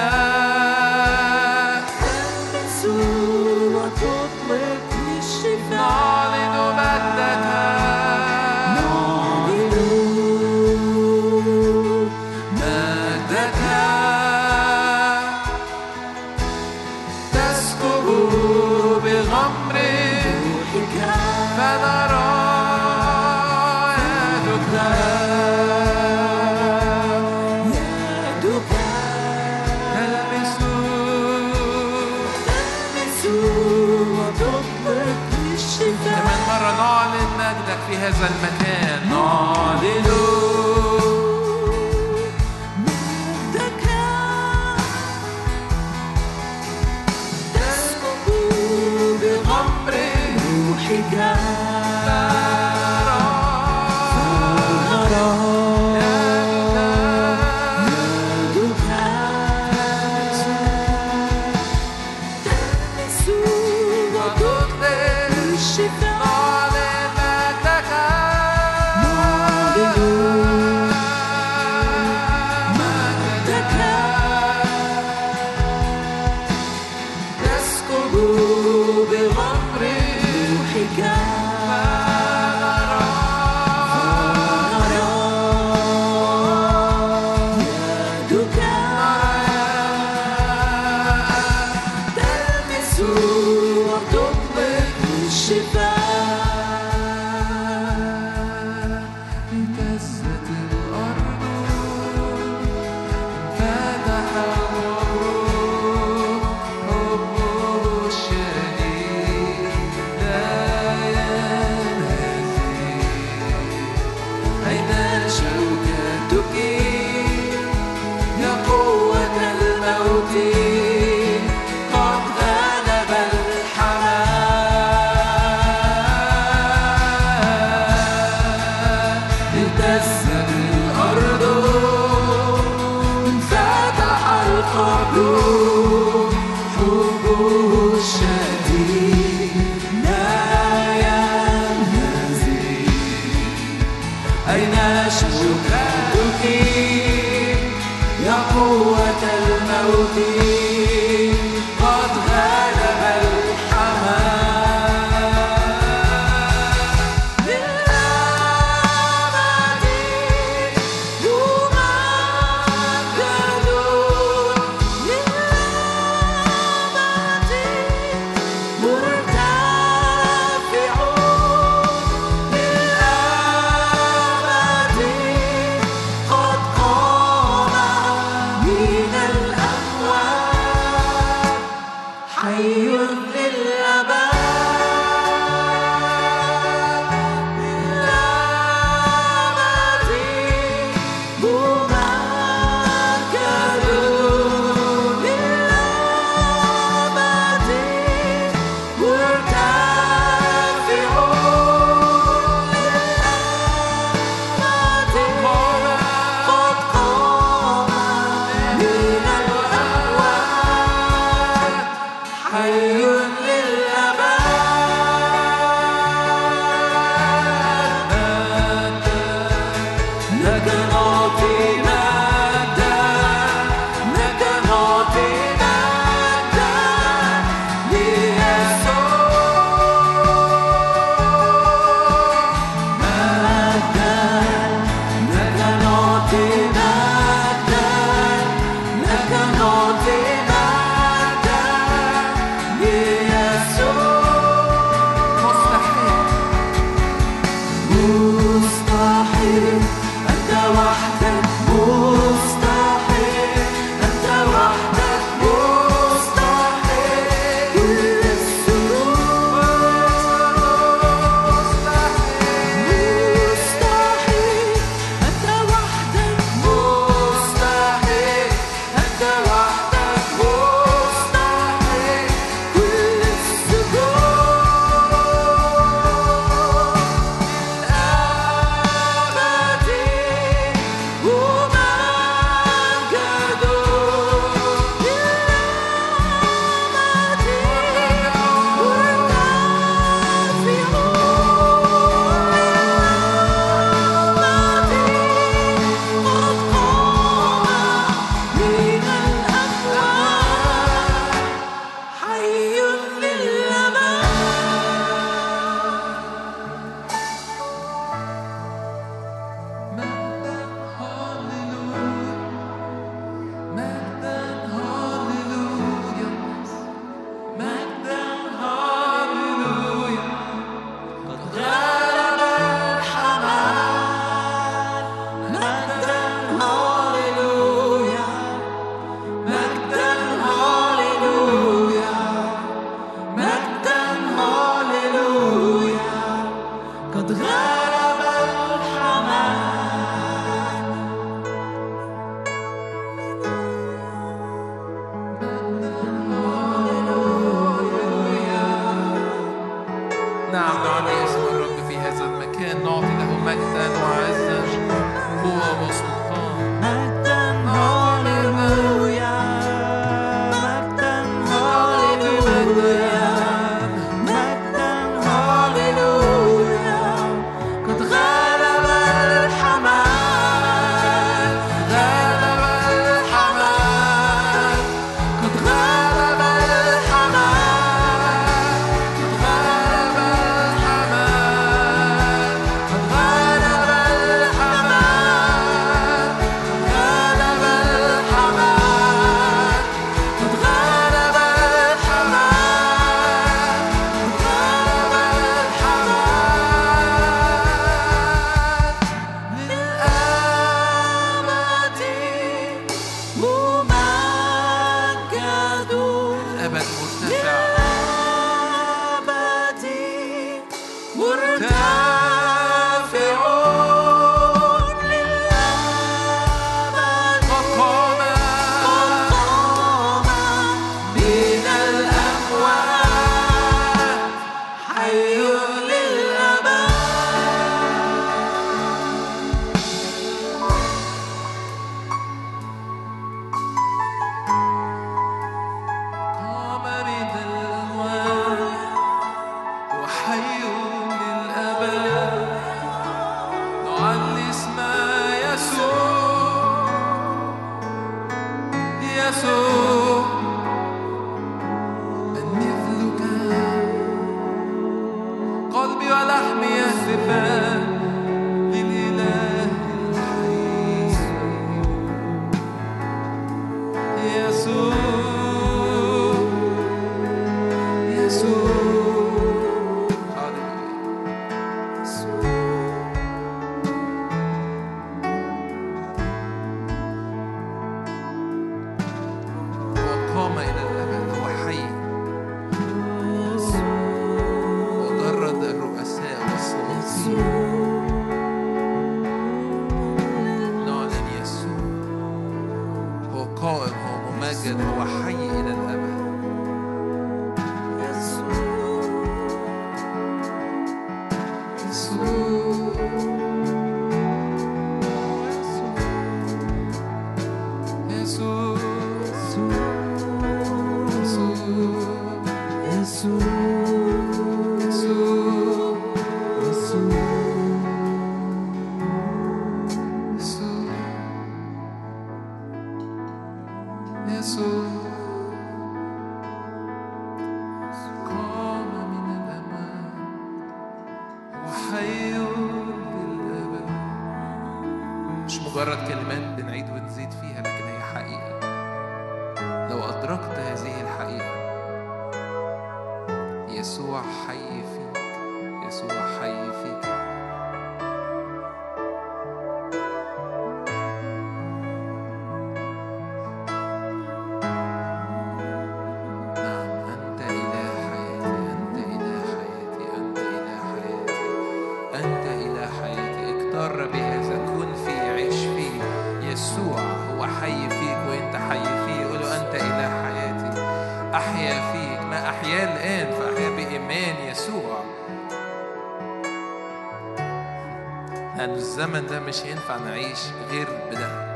نعيش 579.98 580.39
غير 580.72 580.88
بده. 581.12 581.52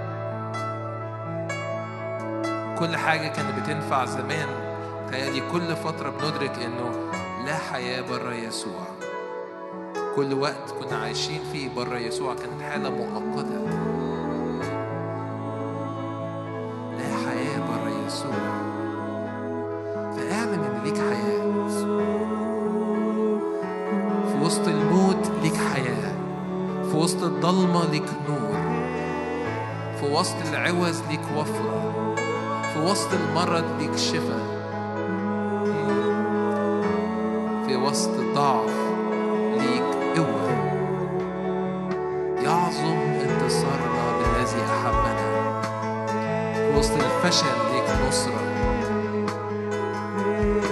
كل 2.80 2.98
حاجة 2.98 3.28
كانت 3.28 3.60
بتنفع 3.60 4.06
زمان 4.06 4.48
تهيألي 5.12 5.42
كل 5.52 5.76
فترة 5.76 6.10
بندرك 6.10 6.60
إنه 6.66 7.10
لا 7.46 7.58
حياة 7.58 8.02
بره 8.02 8.34
يسوع. 8.34 8.88
كل 10.16 10.34
وقت 10.34 10.72
كنا 10.80 10.98
عايشين 10.98 11.42
فيه 11.52 11.70
بره 11.76 11.98
يسوع 11.98 12.36
كانت 12.36 12.62
حالة 12.62 12.90
مؤقتة. 12.90 13.25
الضلمة 27.76 27.92
ليك 27.92 28.10
نور. 28.30 28.56
في 30.00 30.06
وسط 30.14 30.36
العوز 30.50 31.02
ليك 31.10 31.22
وفرة. 31.38 32.16
في 32.74 32.80
وسط 32.80 33.10
المرض 33.14 33.64
ليك 33.80 33.96
شفاء 33.96 34.56
في 37.68 37.76
وسط 37.76 38.10
الضعف 38.20 38.72
ليك 39.58 40.18
قوة. 40.18 40.52
يعظم 42.44 42.98
انتصارنا 42.98 44.06
بالذي 44.18 44.62
أحبنا. 44.64 45.62
في 46.54 46.80
وسط 46.80 46.92
الفشل 46.94 47.56
ليك 47.74 48.08
نصرة. 48.08 48.42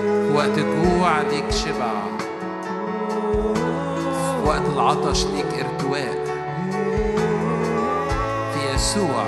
في 0.02 0.34
وقت 0.36 0.58
الجوع 0.58 1.22
ليك 1.22 1.52
شبع. 1.52 1.94
في 4.12 4.48
وقت 4.48 4.66
العطش 4.74 5.26
ليك 5.26 5.66
إرتواء. 5.66 6.23
يسوع. 8.84 9.26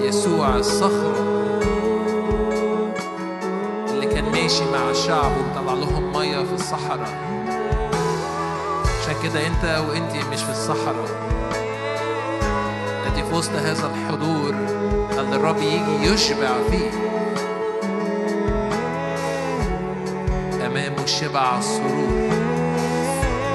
يسوع 0.00 0.56
الصخرة 0.56 1.16
اللي 3.90 4.06
كان 4.06 4.24
ماشي 4.32 4.64
مع 4.64 4.90
الشعب 4.90 5.32
وطلع 5.38 5.72
لهم 5.72 6.12
مية 6.12 6.44
في 6.44 6.52
الصحراء. 6.52 7.14
عشان 9.00 9.14
كده 9.22 9.46
انت 9.46 9.84
وانت 9.88 10.16
مش 10.32 10.42
في 10.42 10.50
الصحراء. 10.50 11.08
انت 13.06 13.26
في 13.26 13.34
وسط 13.34 13.52
هذا 13.52 13.90
الحضور 13.94 14.54
اللي 15.20 15.36
الرب 15.36 15.58
يجي 15.58 16.12
يشبع 16.12 16.50
فيه. 16.70 16.90
امامه 20.66 21.06
شبع 21.06 21.58
السرور. 21.58 22.28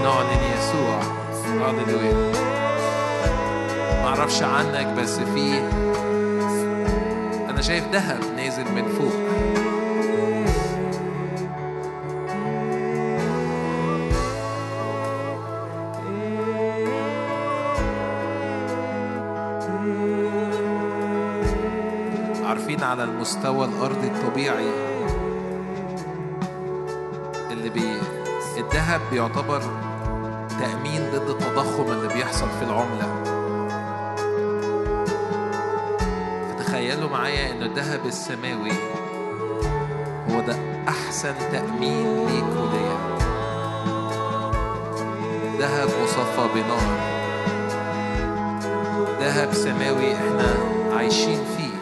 نعلن 0.03 0.41
يسوع. 0.57 1.26
هاليلويا 1.61 2.31
معرفش 4.03 4.43
عنك 4.43 4.87
بس 4.99 5.19
في 5.19 5.57
أنا 7.49 7.61
شايف 7.61 7.83
ذهب 7.93 8.19
نازل 8.37 8.63
من 8.63 8.87
فوق. 8.87 9.13
عارفين 22.45 22.83
على 22.83 23.03
المستوى 23.03 23.65
الأرضي 23.65 24.07
الطبيعي 24.07 24.69
اللي 27.51 27.69
بي 27.69 27.97
الذهب 28.57 29.01
بيعتبر 29.11 29.61
التضخم 31.67 31.91
اللي 31.91 32.07
بيحصل 32.13 32.47
في 32.59 32.65
العملة. 32.65 33.23
فتخيلوا 36.49 37.09
معايا 37.09 37.51
إن 37.51 37.63
الذهب 37.63 38.05
السماوي 38.05 38.71
هو 40.31 40.41
ده 40.41 40.55
أحسن 40.87 41.33
تأمين 41.51 42.27
ليك 42.27 42.43
وليا 42.43 42.97
ذهب 45.59 45.89
مصفى 46.03 46.47
بنار. 46.55 46.87
ذهب 49.21 49.53
سماوي 49.53 50.15
إحنا 50.15 50.55
عايشين 50.97 51.39
فيه. 51.57 51.77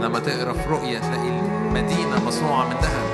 لما 0.00 0.18
تقرا 0.18 0.52
في 0.52 0.70
رؤية 0.70 0.98
تلاقي 0.98 1.28
المدينة 1.28 2.24
مصنوعة 2.26 2.64
من 2.64 2.76
ذهب. 2.82 3.06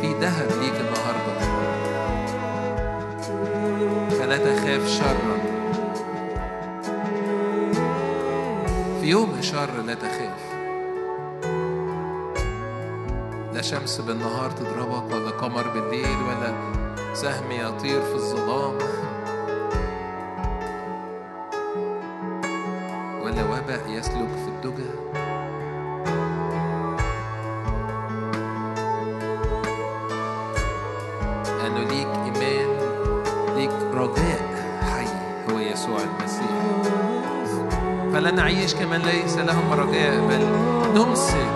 في 0.00 0.12
ذهب 0.12 0.48
ليك 0.60 0.74
النهاردة. 0.74 1.39
تخاف 4.70 4.88
شرا 4.88 5.36
في 9.00 9.06
يوم 9.06 9.42
شر 9.42 9.82
لا 9.86 9.94
تخاف. 9.94 10.40
لا 13.54 13.62
شمس 13.62 14.00
بالنهار 14.00 14.50
تضربك 14.50 15.12
ولا 15.14 15.30
قمر 15.30 15.68
بالليل 15.68 16.18
ولا 16.28 16.54
سهم 17.14 17.50
يطير 17.50 18.02
في 18.02 18.14
الظلام. 18.14 18.78
كمن 38.90 39.02
ليس 39.02 39.36
لهم 39.36 39.72
رجاء 39.72 40.20
بل 40.20 40.46
نمسك 41.00 41.50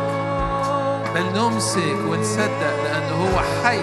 بل 1.14 1.40
نمسك 1.40 1.96
ونصدق 2.08 2.82
لأنه 2.84 3.14
هو 3.14 3.40
حي. 3.64 3.80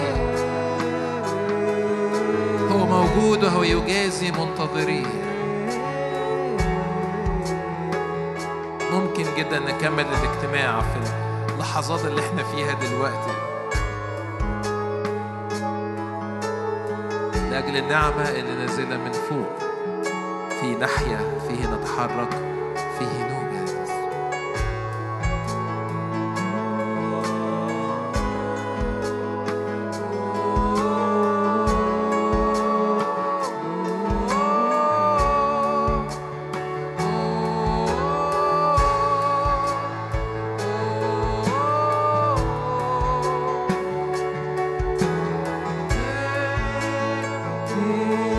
هو 2.72 2.86
موجود 2.86 3.44
وهو 3.44 3.62
يجازي 3.62 4.30
منتظريه 4.30 5.06
ممكن 8.92 9.24
جدا 9.38 9.58
نكمل 9.58 10.04
الاجتماع 10.06 10.80
في 10.80 11.12
اللحظات 11.54 12.04
اللي 12.04 12.20
إحنا 12.20 12.42
فيها 12.42 12.72
دلوقتي. 12.72 13.32
لأجل 17.50 17.76
النعمة 17.76 18.28
اللي 18.30 18.54
نازلة 18.54 18.96
من 18.96 19.12
فوق 19.12 19.58
في 20.60 20.74
ناحية 20.74 21.38
فيه 21.48 21.66
نتحرك. 21.66 22.51
dear. 47.74 48.31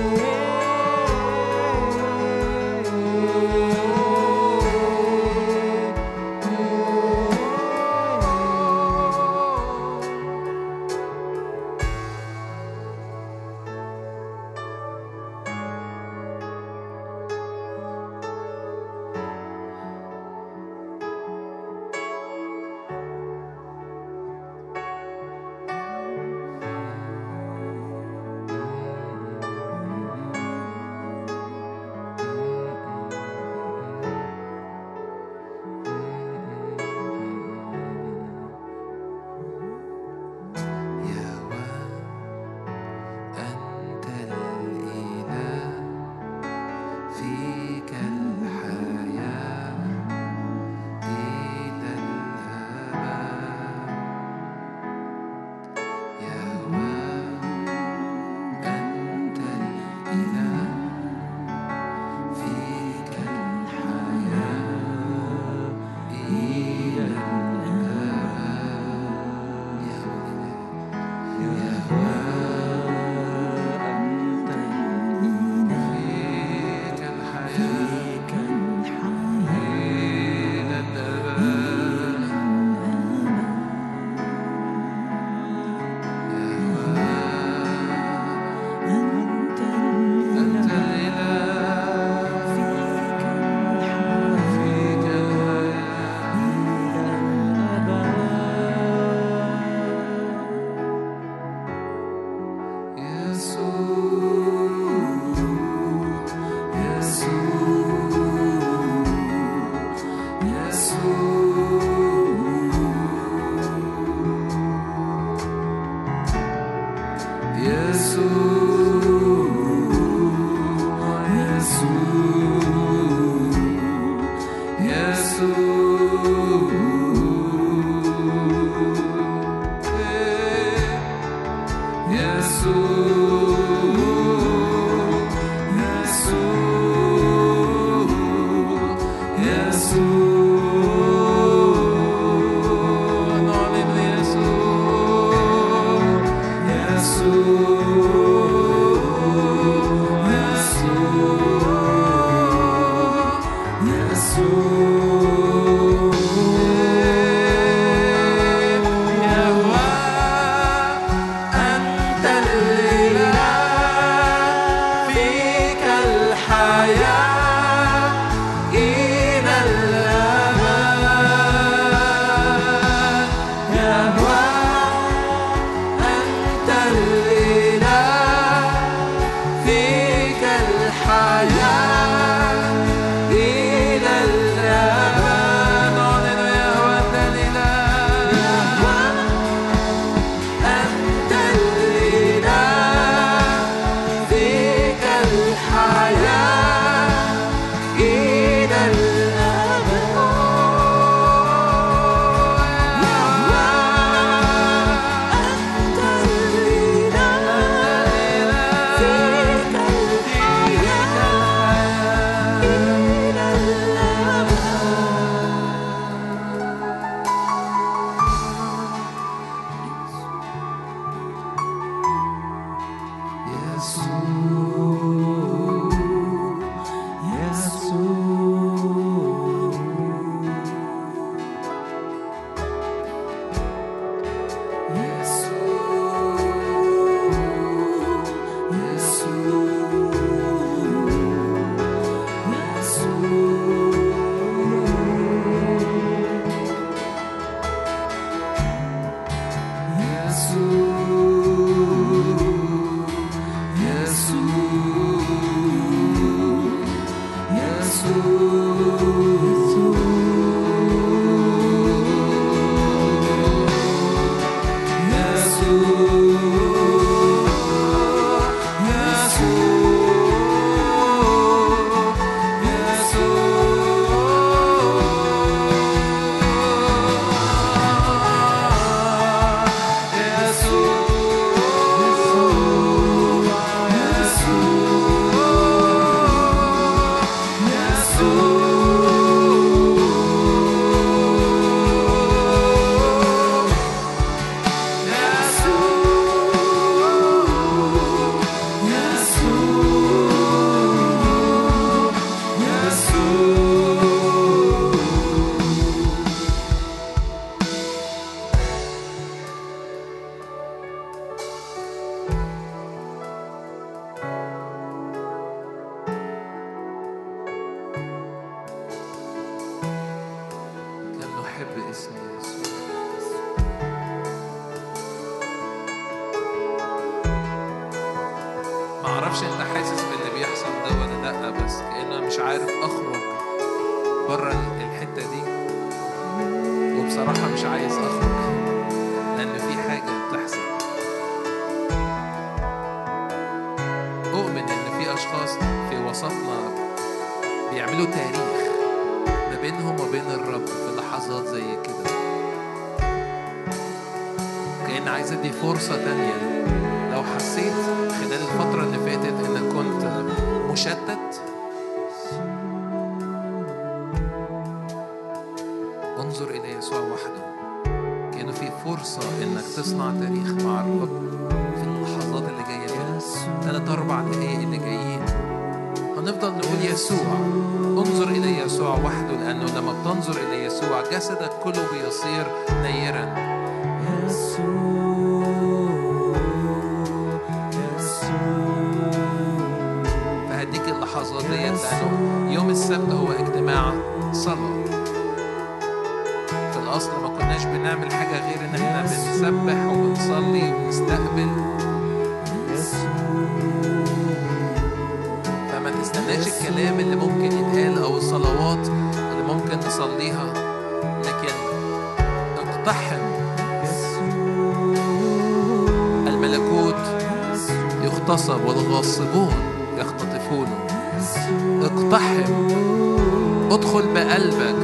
ادخل 423.74 424.14
بقلبك. 424.14 424.76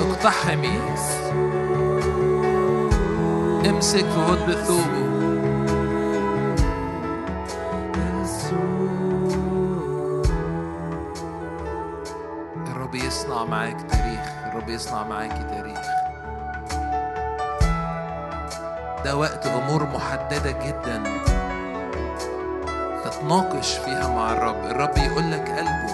اقتحمي 0.00 0.80
امسك 3.70 4.04
في 4.04 4.20
هدب 4.28 4.52
ثوبه. 4.52 5.08
الرب 12.66 12.94
يصنع 12.94 13.44
معاك 13.44 13.80
تاريخ. 13.90 14.20
الرب 14.46 14.68
يصنع 14.68 15.02
معاكي 15.02 15.44
تاريخ. 15.50 15.78
ده 19.04 19.16
وقت 19.16 19.46
أمور 19.46 19.86
محددة 19.86 20.50
جدا. 20.50 21.02
تتناقش 23.04 23.78
فيها 23.78 24.08
مع 24.08 24.32
الرب. 24.32 24.64
الرب 24.64 24.98
يقول 24.98 25.32
لك 25.32 25.48
قلبه. 25.48 25.87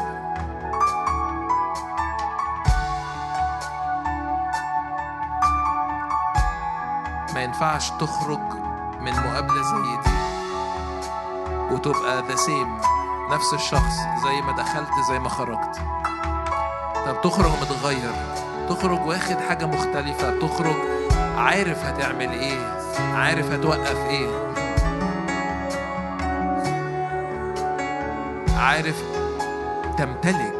ينفعش 7.54 7.90
تخرج 7.90 8.40
من 9.00 9.12
مقابلة 9.12 9.62
زي 9.62 9.96
دي 10.04 10.10
وتبقى 11.74 12.22
ذا 12.28 12.36
سيم 12.36 12.78
نفس 13.30 13.54
الشخص 13.54 13.94
زي 14.24 14.40
ما 14.42 14.52
دخلت 14.52 14.88
زي 15.08 15.18
ما 15.18 15.28
خرجت. 15.28 15.80
طب 17.06 17.20
تخرج 17.22 17.50
متغير 17.62 18.12
تخرج 18.68 19.06
واخد 19.06 19.36
حاجة 19.48 19.64
مختلفة 19.66 20.38
تخرج 20.38 20.76
عارف 21.36 21.84
هتعمل 21.84 22.30
إيه 22.32 22.78
عارف 23.14 23.50
هتوقف 23.50 23.96
إيه. 23.96 24.28
عارف 28.56 29.02
تمتلك 29.98 30.53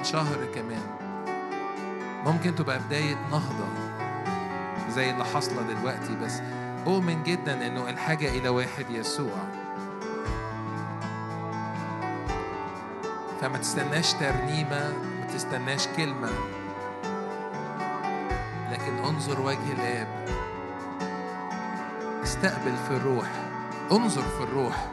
كمان 0.00 0.12
شهر 0.12 0.44
كمان. 0.54 0.82
ممكن 2.26 2.54
تبقى 2.54 2.78
بداية 2.78 3.16
نهضة 3.30 3.68
زي 4.88 5.10
اللي 5.10 5.24
حاصلة 5.24 5.62
دلوقتي 5.62 6.16
بس 6.16 6.40
أؤمن 6.86 7.22
جدا 7.22 7.66
إنه 7.66 7.90
الحاجة 7.90 8.28
إلى 8.28 8.48
واحد 8.48 8.90
يسوع. 8.90 9.36
فما 13.40 13.58
تستناش 13.58 14.12
ترنيمة 14.12 14.92
ما 15.20 15.26
تستناش 15.34 15.86
كلمة 15.96 16.30
لكن 18.72 18.98
انظر 18.98 19.40
وجه 19.40 19.72
الآب. 19.72 20.08
استقبل 22.22 22.76
في 22.88 22.90
الروح 22.90 23.28
انظر 23.92 24.22
في 24.22 24.42
الروح. 24.42 24.90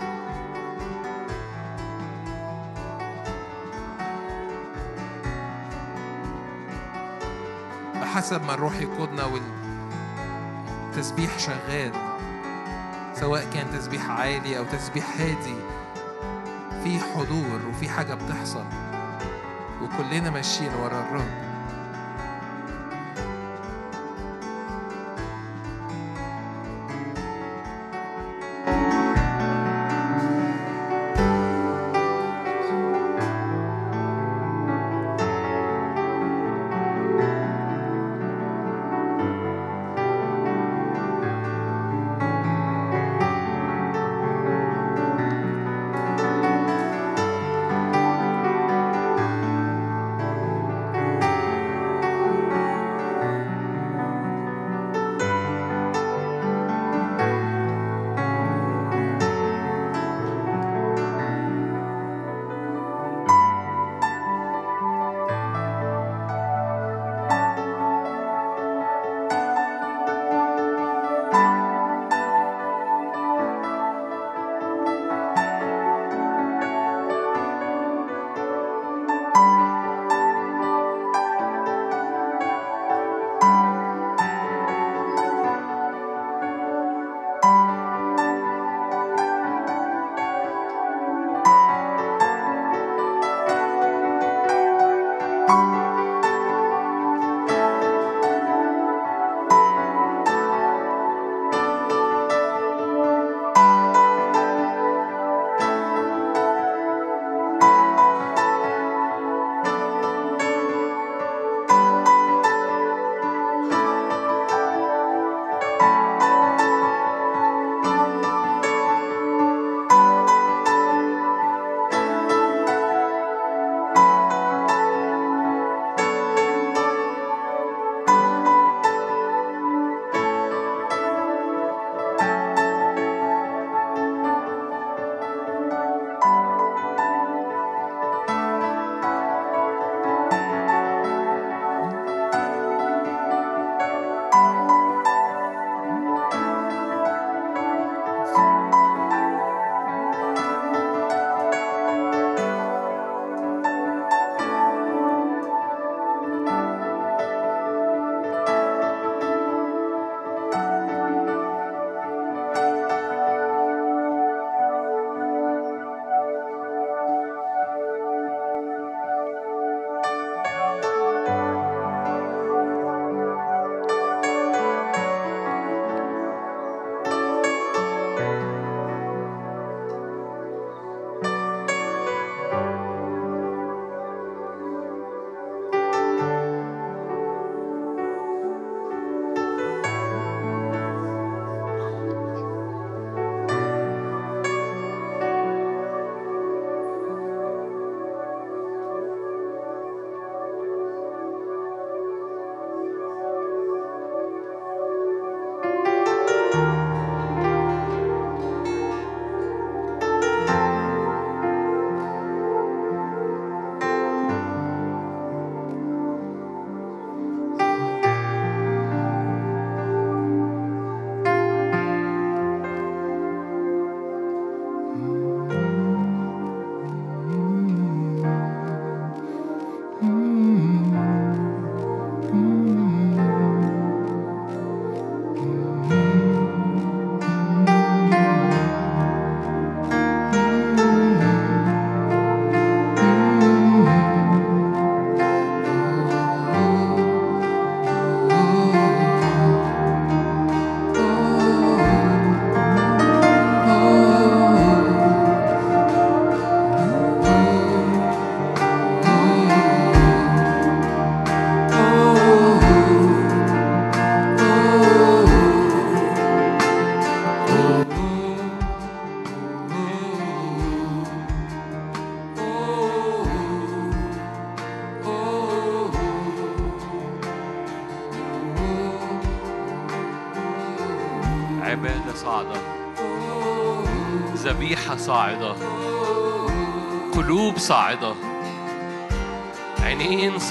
بحسب 8.17 8.43
ما 8.43 8.53
الروح 8.53 8.79
يقودنا 8.79 9.23
والتسبيح 10.91 11.39
شغال 11.39 11.91
سواء 13.13 13.45
كان 13.53 13.71
تسبيح 13.71 14.09
عالي 14.09 14.57
أو 14.57 14.63
تسبيح 14.63 15.05
هادي. 15.19 15.55
في 16.83 16.99
حضور 16.99 17.59
وفي 17.69 17.89
حاجة 17.89 18.13
بتحصل 18.13 18.65
وكلنا 19.81 20.29
ماشيين 20.29 20.73
ورا 20.73 20.99
الرب. 20.99 21.46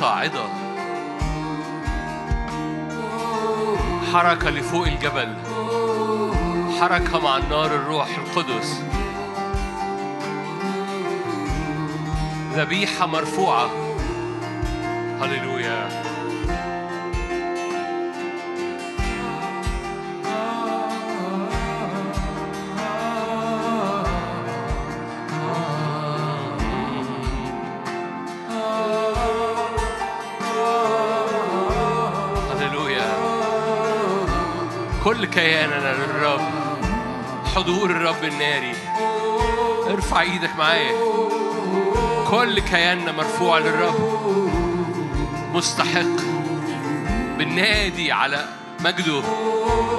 صاعدة. 0.00 0.44
حركة 4.12 4.50
لفوق 4.50 4.86
الجبل. 4.86 5.36
حركة 6.80 7.20
مع 7.20 7.36
النار 7.36 7.66
الروح 7.66 8.08
القدس. 8.18 8.82
ذبيحة 12.54 13.06
مرفوعة. 13.06 13.70
هللويا. 15.20 16.05
كل 35.16 35.24
كياننا 35.24 35.94
للرب. 35.94 36.40
حضور 37.54 37.90
الرب 37.90 38.24
الناري. 38.24 38.72
ارفع 39.90 40.20
إيدك 40.20 40.50
معايا. 40.58 40.92
كل 42.30 42.60
كياننا 42.60 43.12
مرفوع 43.12 43.58
للرب. 43.58 43.94
مستحق. 45.54 46.16
بالنادي 47.38 48.12
على 48.12 48.48
مجده. 48.80 49.22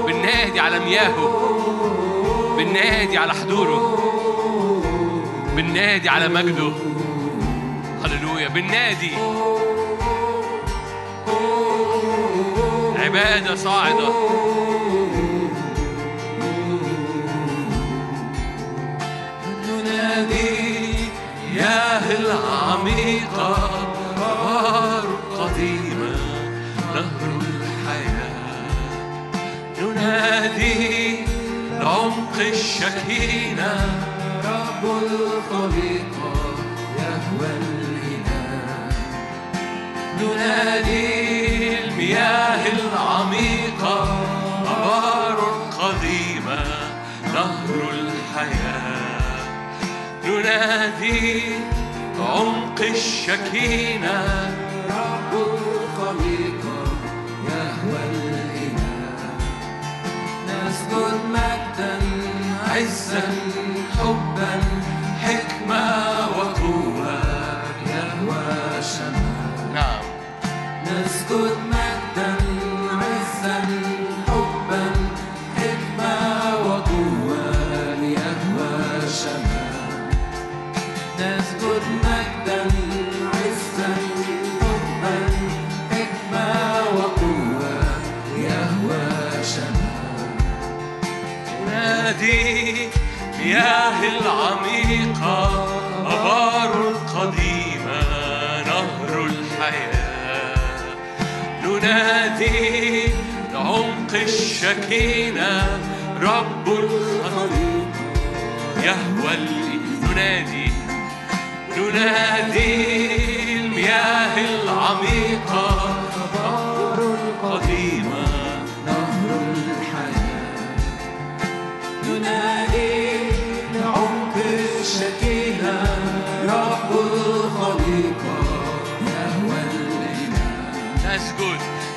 بالنادي 0.05 0.59
على 0.59 0.79
مياهه. 0.79 1.27
بالنادي 2.57 3.17
على 3.17 3.33
حضوره. 3.33 3.97
بالنادي 5.55 6.09
على 6.09 6.27
مجده. 6.27 6.71
هللويا. 8.03 8.47
بالنادي. 8.47 9.11
عبادة 12.95 13.55
صاعدة. 13.55 14.46
الشكينة 32.87 33.99
رب 34.45 34.83
الخليقة 34.85 36.55
يهوى 36.99 37.49
الإله. 37.61 38.89
ننادي 40.21 41.79
المياه 41.79 42.63
العميقة 42.67 43.97
أبار 44.65 45.39
قديمة 45.79 46.63
نهر 47.33 47.89
الحياة. 47.91 49.37
ننادي 50.25 51.41
عمق 52.19 52.79
الشكينة 52.81 54.56
عزا 62.77 63.46
الحياة 99.67 100.55
ننادي 101.63 103.03
لعمق 103.53 104.13
الشكينة 104.13 105.79
رب 106.21 106.67
الخليقة 106.67 107.77
يهوى 108.83 109.37
ننادي. 110.03 110.71
ننادي 111.77 112.75
المياه 113.55 114.37
العميقة. 114.37 115.76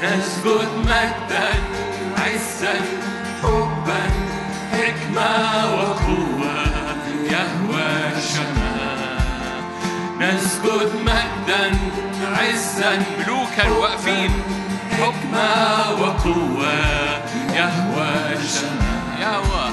نسجد 0.03 0.69
مجدا 0.79 1.49
عزا 2.19 2.75
حبا 3.43 4.03
حكمة 4.73 5.75
وقوة 5.75 6.65
يهوى 7.31 8.21
شمال 8.33 9.21
نسجد 10.21 10.91
مجدا 11.03 11.79
عزا 12.39 12.99
ملوكا 13.19 13.69
واقفين 13.71 14.31
حكمة 14.93 15.91
وقوة 15.91 16.73
يهوى 17.55 18.37
شمال 18.55 19.21
يهوى 19.21 19.71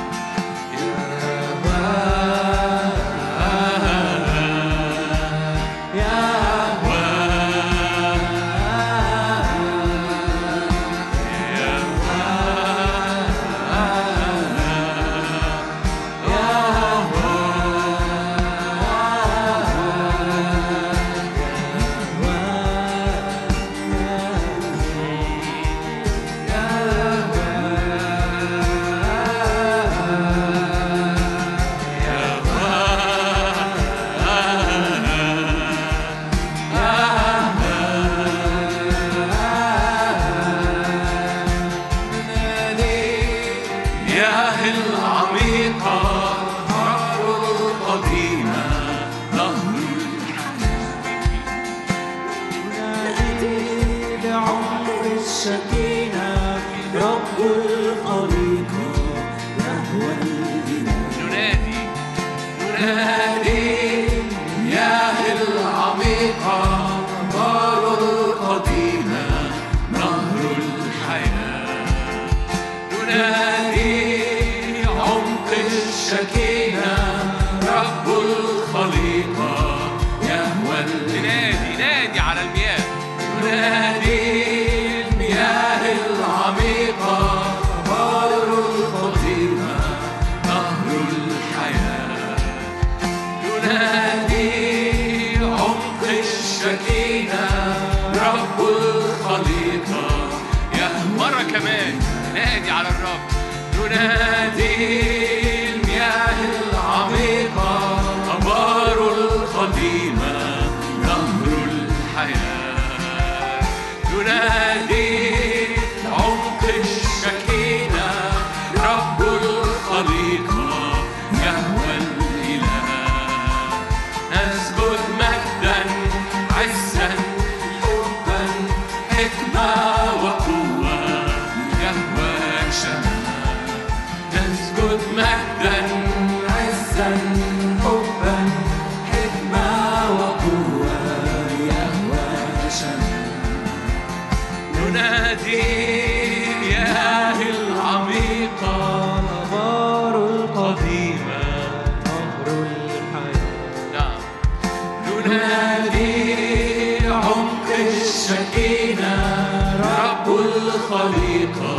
رب 159.80 160.28
الخليقة 160.28 161.76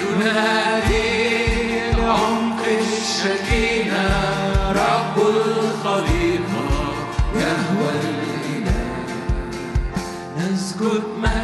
ننادي 0.01 1.09
العمق 1.91 2.63
الشكينة 2.81 4.07
رب 4.71 5.17
الخليقة 5.19 6.67
يهوى 7.35 7.91
الإله. 8.01 8.85
نسجد 10.39 11.05
مجد 11.23 11.44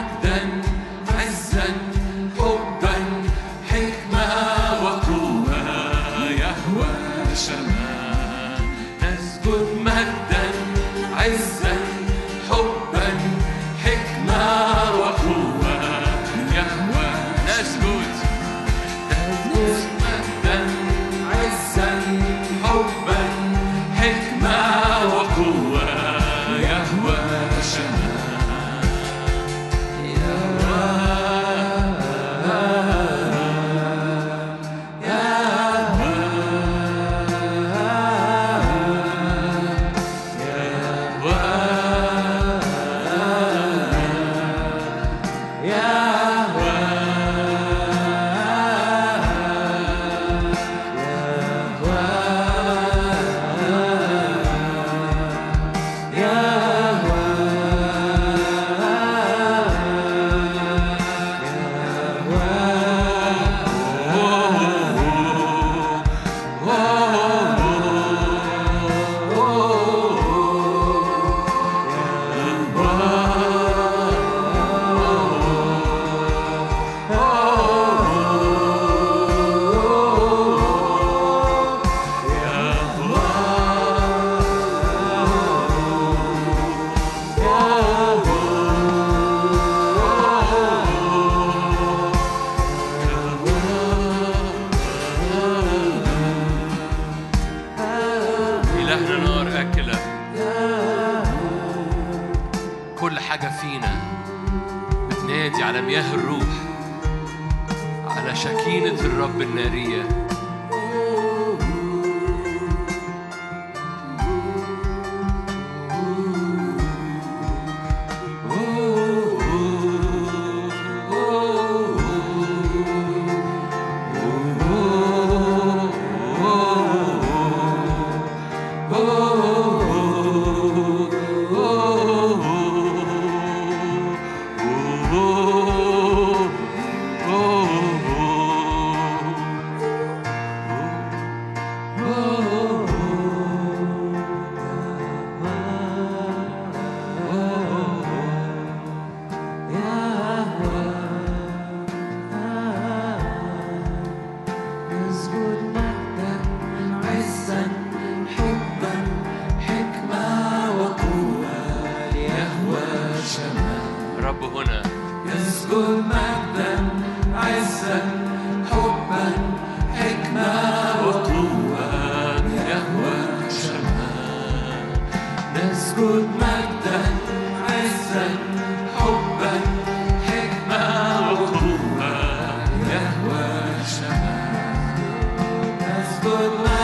good 186.30 186.64
night. 186.64 186.79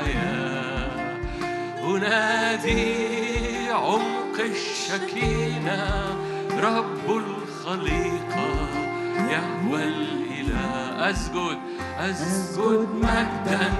الحياة. 0.00 1.16
أنادي 1.84 3.68
عمق 3.70 4.36
الشكينة 4.40 6.04
رب 6.62 7.06
الخليقة 7.08 8.68
يهوى 9.30 9.82
الإله 9.84 11.10
أسجد 11.10 11.58
أسجد 11.98 12.88
مجدا 12.94 13.72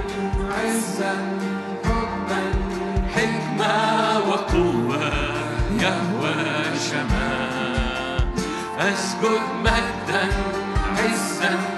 عزا 0.51 1.39
حبا 1.85 2.43
حكمة 3.15 4.19
وقوة 4.29 5.13
يهوى 5.81 6.65
شمال 6.91 8.27
أسجد 8.79 9.41
مجدا 9.61 10.29
عزا 10.99 11.76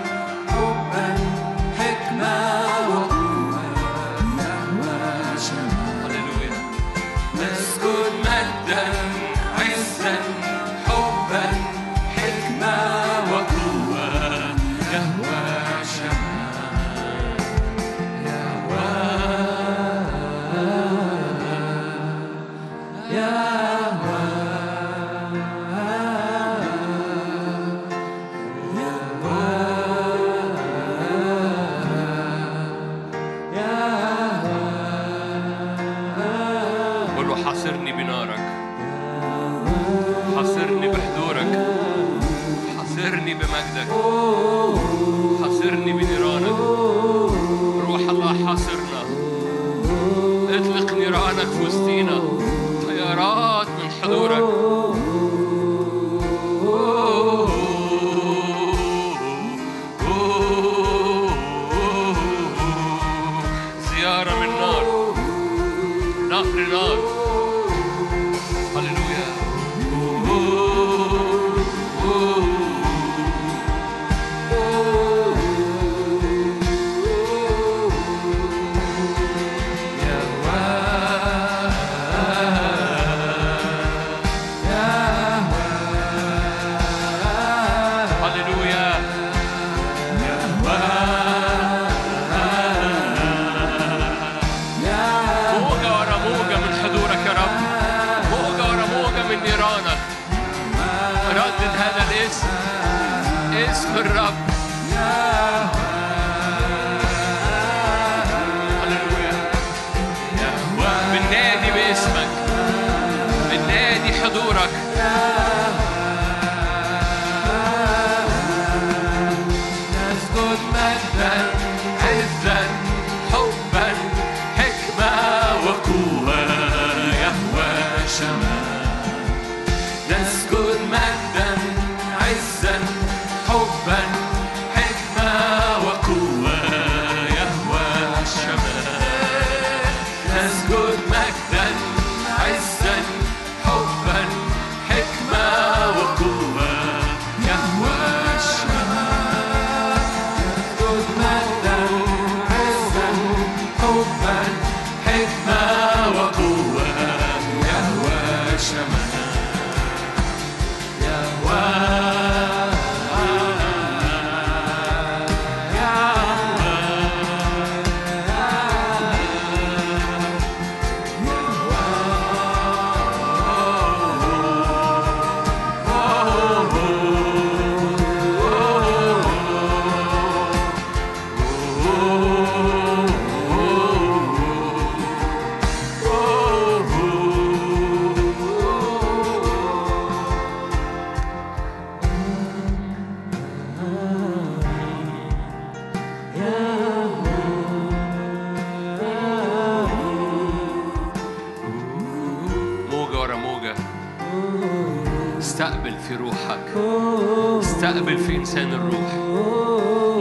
استقبل 208.49 208.61
في 208.61 208.67
إنسان 208.67 208.73
الروح. 208.73 209.15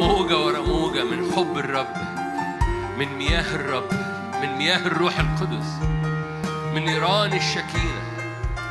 موجة 0.07 0.37
ورا 0.37 0.59
موجة 0.59 1.03
من 1.03 1.31
حب 1.35 1.57
الرب 1.57 1.87
من 2.97 3.17
مياه 3.17 3.55
الرب 3.55 3.89
من 4.41 4.57
مياه 4.57 4.87
الروح 4.87 5.19
القدس 5.19 5.67
من 6.73 6.85
نيران 6.85 7.33
الشكينة 7.33 8.01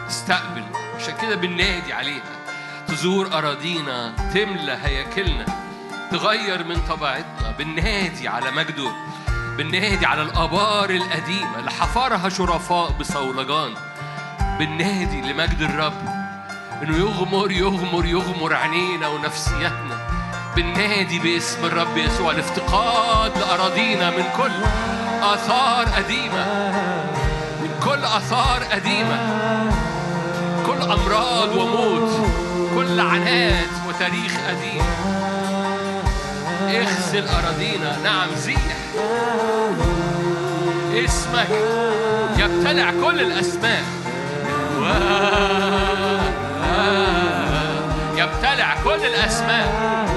استقبل. 0.08 0.64
عشان 0.96 1.14
كده 1.22 1.36
بننادي 1.36 1.92
عليها. 1.92 2.36
تزور 2.88 3.26
أراضينا 3.26 4.12
تملى 4.34 4.78
هياكلنا 4.84 5.46
تغير 6.10 6.64
من 6.64 6.76
طبيعتنا. 6.88 7.54
بننادي 7.58 8.28
على 8.28 8.50
مجده. 8.50 8.90
بننادي 9.58 10.06
على 10.06 10.22
الآبار 10.22 10.90
القديمة. 10.90 11.58
اللي 11.58 11.70
حفرها 11.70 12.28
شرفاء 12.28 12.90
بصولجان. 12.90 13.74
بننادي 14.58 15.20
لمجد 15.20 15.62
الرب. 15.62 16.15
انه 16.82 16.96
يغمر 16.98 17.50
يغمر 17.50 18.06
يغمر 18.06 18.54
عينينا 18.54 19.08
ونفسيتنا. 19.08 19.96
بننادي 20.56 21.18
باسم 21.18 21.64
الرب 21.64 21.96
يسوع 21.96 22.30
الافتقاد 22.30 23.38
لأراضينا 23.38 24.10
من 24.10 24.24
كل 24.36 24.52
آثار 25.22 25.86
قديمه 25.96 26.70
من 27.62 27.70
كل 27.84 28.04
آثار 28.04 28.64
قديمه 28.72 29.18
كل 30.66 30.82
أمراض 30.82 31.56
وموت. 31.56 32.10
كل 32.74 33.00
عناد 33.00 33.68
وتاريخ 33.88 34.32
قديم 34.48 34.82
اغسل 36.68 37.28
أراضينا. 37.28 37.98
نعم 38.04 38.28
زيح. 38.36 38.76
اسمك 41.04 41.48
يبتلع 42.38 42.90
كل 42.90 43.20
الاسماء 43.20 43.84
يبتلع 48.16 48.76
كل 48.84 49.06
الأسماء. 49.06 50.15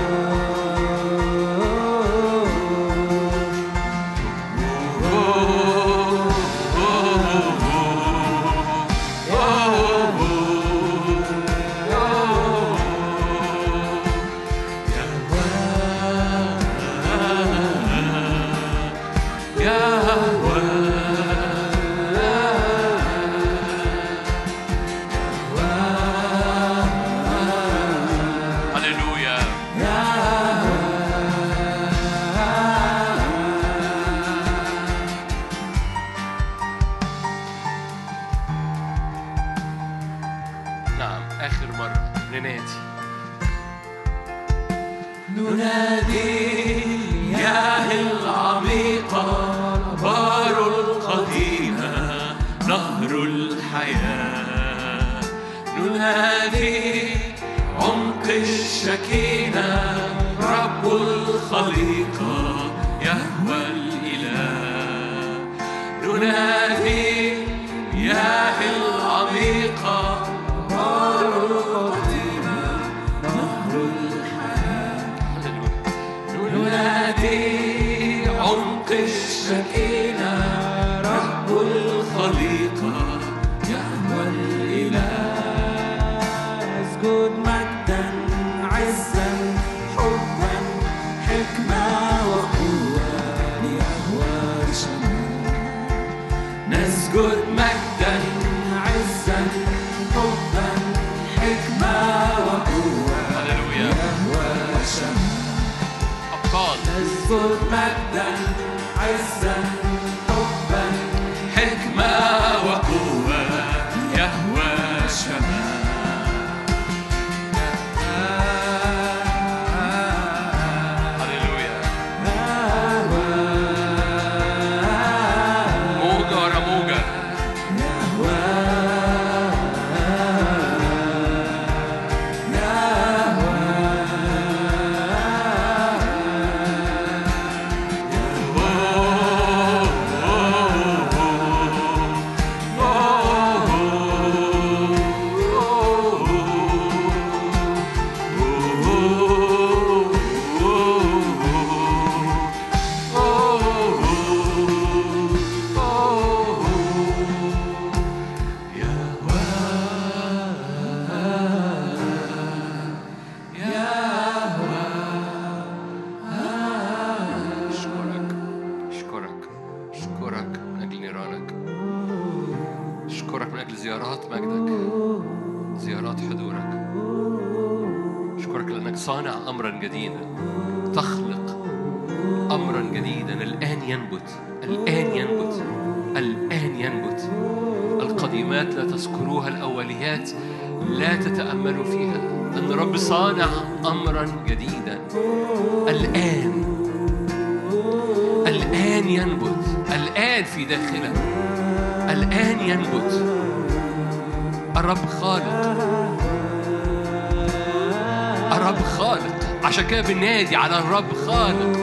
بننادي 210.40 210.56
على 210.56 210.80
الرب 210.80 211.14
خالق. 211.28 211.78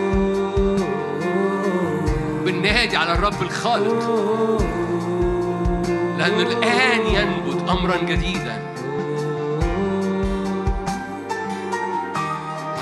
بننادي 2.44 2.96
على 2.96 3.12
الرب 3.12 3.42
الخالق. 3.42 4.02
لأن 6.18 6.40
الآن 6.40 7.06
ينبت 7.06 7.68
أمرا 7.70 7.96
جديدا. 7.96 8.62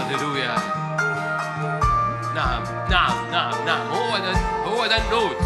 هللويا. 0.00 0.56
نعم 2.34 2.62
نعم 2.90 3.30
نعم 3.32 3.54
نعم. 3.66 3.86
هو 3.88 4.18
ده 4.18 4.32
هو 4.66 4.86
ده 4.86 4.96
النوت. 4.96 5.42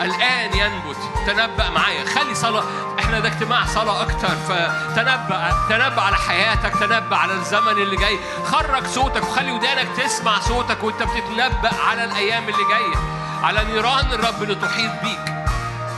الآن 0.00 0.50
ينبت. 0.58 0.98
تنبأ 1.26 1.70
معايا. 1.70 2.04
خلي 2.04 2.34
صلاة 2.34 2.64
إحنا 3.12 3.28
ده 3.28 3.34
اجتماع 3.34 3.66
صلاة 3.66 4.02
أكتر 4.02 4.28
فتنبأ 4.28 5.52
تنبأ 5.68 6.02
على 6.02 6.16
حياتك 6.16 6.72
تنبأ 6.80 7.16
على 7.16 7.32
الزمن 7.32 7.72
اللي 7.72 7.96
جاي. 7.96 8.18
خرج 8.44 8.86
صوتك 8.86 9.22
وخلي 9.22 9.52
ودانك 9.52 9.88
تسمع 9.96 10.40
صوتك 10.40 10.84
وأنت 10.84 11.02
بتتنبأ 11.02 11.70
على 11.88 12.04
الأيام 12.04 12.42
اللي 12.42 12.64
جاية. 12.70 12.96
على 13.42 13.64
نيران 13.64 14.12
الرب 14.12 14.42
اللي 14.42 14.54
تحيط 14.54 14.92
بيك. 15.02 15.34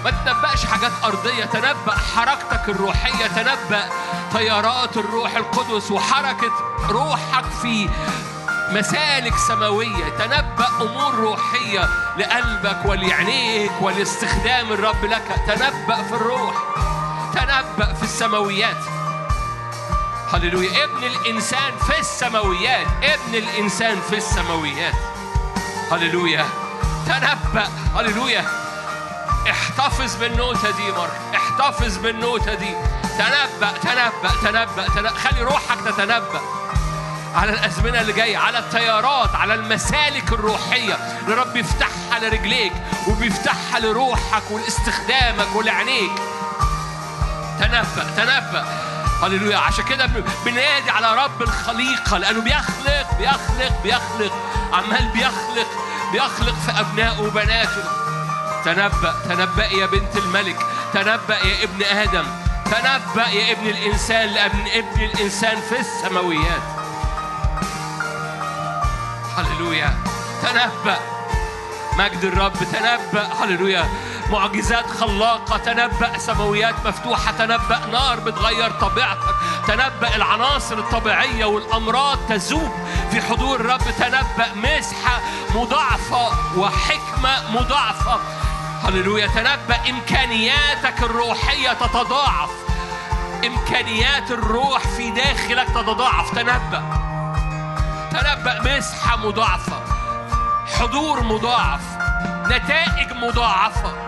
ما 0.04 0.10
تنبأش 0.10 0.66
حاجات 0.66 0.92
أرضية 1.04 1.44
تنبأ 1.44 1.94
حركتك 2.16 2.68
الروحية 2.68 3.26
تنبأ 3.26 3.84
تيارات 4.32 4.96
الروح 4.96 5.36
القدس 5.36 5.90
وحركة 5.90 6.52
روحك 6.90 7.44
في 7.62 7.88
مسالك 8.70 9.36
سماوية. 9.48 10.08
تنبأ 10.18 10.68
أمور 10.80 11.14
روحية 11.14 11.88
لقلبك 12.18 12.78
ولعينيك 12.84 13.72
ولإستخدام 13.80 14.72
الرب 14.72 15.04
لك. 15.04 15.24
تنبأ 15.46 16.02
في 16.02 16.12
الروح. 16.12 16.63
تنبأ 17.34 17.94
في 17.94 18.02
السماويات. 18.02 18.76
هللويا. 20.32 20.84
ابن 20.84 21.04
الإنسان 21.04 21.72
في 21.86 21.98
السماويات. 21.98 22.86
ابن 23.02 23.34
الإنسان 23.34 24.00
في 24.10 24.16
السماويات. 24.16 24.94
هللويا. 25.92 26.46
تنبأ. 27.06 27.68
هللويا. 27.96 28.44
احتفظ 29.50 30.16
بالنوتة 30.16 30.70
دي 30.70 30.92
مرة 30.92 31.12
احتفظ 31.34 31.96
بالنوتة 31.96 32.54
دي. 32.54 32.74
تنبأ 33.18 33.72
تنبأ 33.82 34.30
تنبأ, 34.42 34.86
تنبأ. 34.94 35.10
خلي 35.10 35.42
روحك 35.42 35.80
تتنبأ. 35.84 36.40
على 37.34 37.52
الأزمنة 37.52 38.00
اللي 38.00 38.12
جاية 38.12 38.38
على 38.38 38.58
التيارات 38.58 39.34
على 39.34 39.54
المسالك 39.54 40.32
الروحية. 40.32 40.94
اللي 40.94 41.34
رب 41.34 41.56
يفتحها 41.56 42.18
لرجليك 42.20 42.72
وبيفتحها 43.08 43.80
لروحك 43.80 44.50
ولاستخدامك 44.50 45.56
ولعينيك. 45.56 46.12
تنبأ 47.60 48.04
تنبأ. 48.16 48.64
هللويا. 49.22 49.56
عشان 49.56 49.84
كده 49.84 50.06
بن- 50.06 50.24
بنادي 50.44 50.90
على 50.90 51.14
رب 51.24 51.42
الخليقة 51.42 52.18
لأنه 52.18 52.40
بيخلق 52.40 53.06
بيخلق 53.18 53.82
بيخلق. 53.82 54.32
عمال 54.72 55.08
بيخلق 55.08 55.66
بيخلق 56.12 56.54
في 56.66 56.80
أبنائه 56.80 57.20
وبناته. 57.22 57.84
تنبأ 58.64 59.14
تنبأ 59.28 59.66
يا 59.66 59.86
بنت 59.86 60.16
الملك. 60.16 60.56
تنبأ 60.94 61.36
يا 61.36 61.64
ابن 61.64 61.82
آدم. 61.82 62.24
تنبأ 62.64 63.28
يا 63.28 63.52
ابن 63.52 63.66
الإنسان 63.66 64.28
لأن 64.28 64.64
ابن 64.74 65.00
الإنسان 65.04 65.60
في 65.68 65.80
السماويات. 65.80 66.62
هللويا. 69.36 69.94
تنبأ. 70.42 70.98
مجد 71.98 72.24
الرب 72.24 72.52
تنبأ. 72.72 73.28
هللويا. 73.42 73.88
معجزات 74.34 74.90
خلاقة. 74.90 75.56
تنبأ 75.56 76.18
سماويات 76.18 76.74
مفتوحة 76.86 77.32
تنبأ 77.32 77.80
نار 77.92 78.20
بتغير 78.20 78.70
طبيعتك 78.70 79.34
تنبأ 79.66 80.16
العناصر 80.16 80.78
الطبيعية 80.78 81.44
والأمراض 81.44 82.18
تذوب 82.28 82.72
في 83.10 83.20
حضور 83.22 83.60
الرب 83.60 83.80
تنبأ 83.98 84.46
مسحة 84.54 85.20
مضاعفة 85.54 86.28
وحكمة 86.58 87.50
مضاعفة. 87.50 88.20
هللويا. 88.84 89.26
تنبأ 89.26 89.90
إمكانياتك 89.90 91.02
الروحية 91.02 91.72
تتضاعف. 91.72 92.50
إمكانيات 93.46 94.30
الروح 94.30 94.80
في 94.96 95.10
داخلك 95.10 95.68
تتضاعف. 95.68 96.30
تنبأ. 96.34 96.82
تنبأ 98.12 98.76
مسحة 98.78 99.16
مضاعفة. 99.16 99.80
حضور 100.78 101.22
مضاعف. 101.22 101.80
نتائج 102.46 103.12
مضاعفة. 103.12 104.03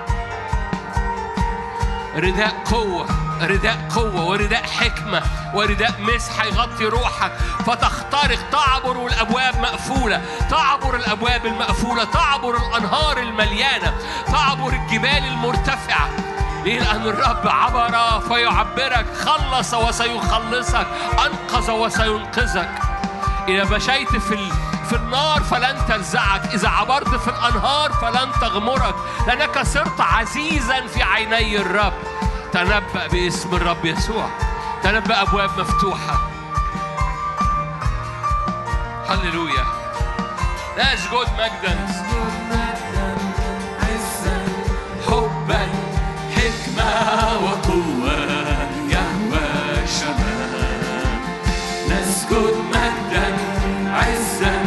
رداء 2.16 2.62
قوة 2.64 3.06
رداء 3.42 3.88
قوة 3.94 4.24
ورداء 4.24 4.62
حكمة 4.62 5.22
ورداء 5.54 5.94
مسحة 6.00 6.44
يغطي 6.44 6.84
روحك 6.84 7.32
فتخترق 7.66 8.50
تعبر 8.50 9.06
الأبواب 9.06 9.60
مقفولة 9.60 10.22
تعبر 10.50 10.96
الأبواب 10.96 11.46
المقفولة 11.46 12.04
تعبر 12.04 12.56
الأنهار 12.56 13.18
المليانة 13.18 13.94
تعبر 14.32 14.72
الجبال 14.72 15.24
المرتفعة 15.28 16.08
ليه؟ 16.64 16.80
لأن 16.80 17.02
الرب 17.02 17.48
عبر 17.48 18.20
فيعبرك 18.20 19.06
خلص 19.16 19.74
وسيخلصك 19.74 20.86
أنقذ 21.26 21.70
وسينقذك 21.70 22.70
إذا 23.48 23.64
مشيت 23.64 24.16
في. 24.16 24.52
في 24.88 24.96
النار 24.96 25.42
فلن 25.42 25.86
تلزعك 25.88 26.54
إذا 26.54 26.68
عبرت 26.68 27.14
في 27.14 27.28
الأنهار 27.28 27.92
فلن 27.92 28.32
تغمرك. 28.40 28.94
لأنك 29.26 29.62
صرت 29.62 30.00
عزيزا 30.00 30.86
في 30.86 31.02
عيني 31.02 31.56
الرب. 31.56 31.92
تنبأ 32.52 33.06
باسم 33.12 33.54
الرب 33.54 33.84
يسوع. 33.84 34.28
تنبأ 34.82 35.22
أبواب 35.22 35.50
مفتوحة. 35.60 36.20
هللويا. 39.08 39.64
نسجد 40.78 41.28
مجدا 41.38 41.86
حبا 45.06 45.68
حكمة 46.36 46.90
وقوة 47.44 48.18
يهوى 48.90 49.86
شمال. 49.86 50.86
نسجد 51.90 52.56
مجدا 52.74 53.36
عزا 53.92 54.65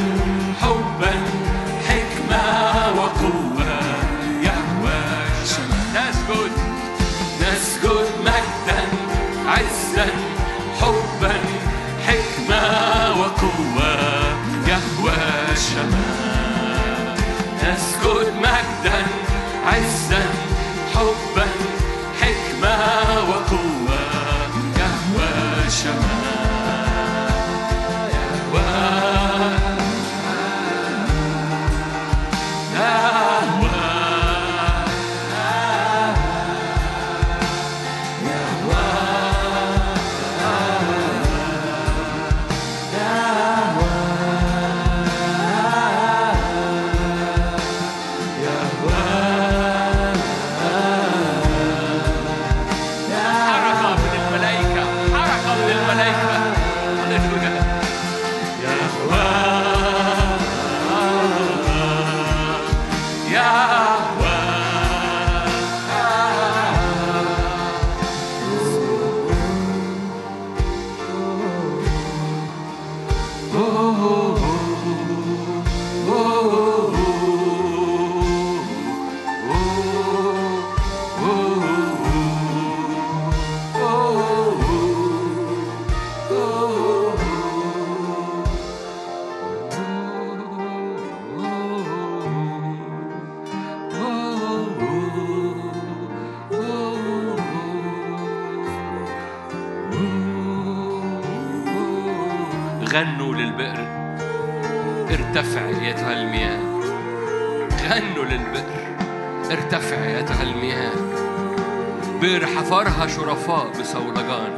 بئر 112.30 112.46
حفرها 112.46 113.08
شرفاء 113.08 113.68
بصولجان 113.70 114.58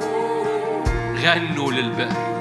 غنوا 1.23 1.71
للبئر. 1.71 2.40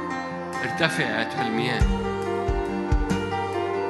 ارتفع 0.81 1.19
ايتها 1.19 1.41
المياه. 1.41 1.81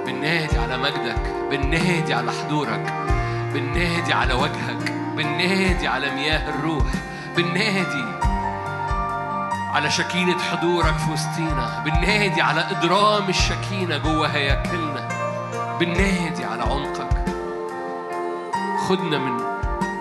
بالنادي 0.05 0.57
على 0.57 0.77
مجدك 0.77 1.33
بالنادي 1.49 2.13
على 2.13 2.31
حضورك 2.31 2.93
بالنادي 3.53 4.13
على 4.13 4.33
وجهك 4.33 4.91
بالنادي 5.15 5.87
على 5.87 6.15
مياه 6.15 6.49
الروح 6.49 6.85
بالنادي 7.35 8.05
على 9.73 9.91
شكينة 9.91 10.39
حضورك 10.39 10.97
في 10.97 11.11
وسطينا 11.11 11.81
بالنادي 11.85 12.41
على 12.41 12.61
إضرام 12.71 13.29
الشكينة 13.29 13.97
جوه 13.97 14.27
هياكلنا 14.27 15.07
بالنادي 15.79 16.45
على 16.45 16.63
عمقك. 16.63 17.25
خدنا 18.89 19.17
من 19.17 19.41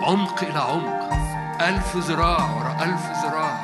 عمق 0.01 0.43
إلى 0.43 0.59
عمق 0.59 1.09
ألف 1.61 1.97
ذراع 1.97 2.49
ورا 2.51 2.77
ألف 2.83 3.25
ذراع. 3.25 3.61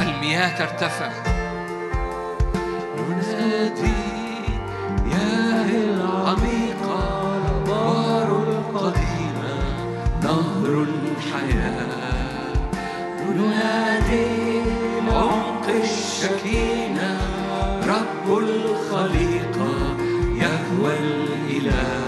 المياه 0.00 0.58
ترتفع. 0.58 1.25
الشكينة 16.26 17.18
رب 17.86 18.38
الخليقة 18.38 19.96
يهوى 20.34 20.98
الإله. 20.98 22.06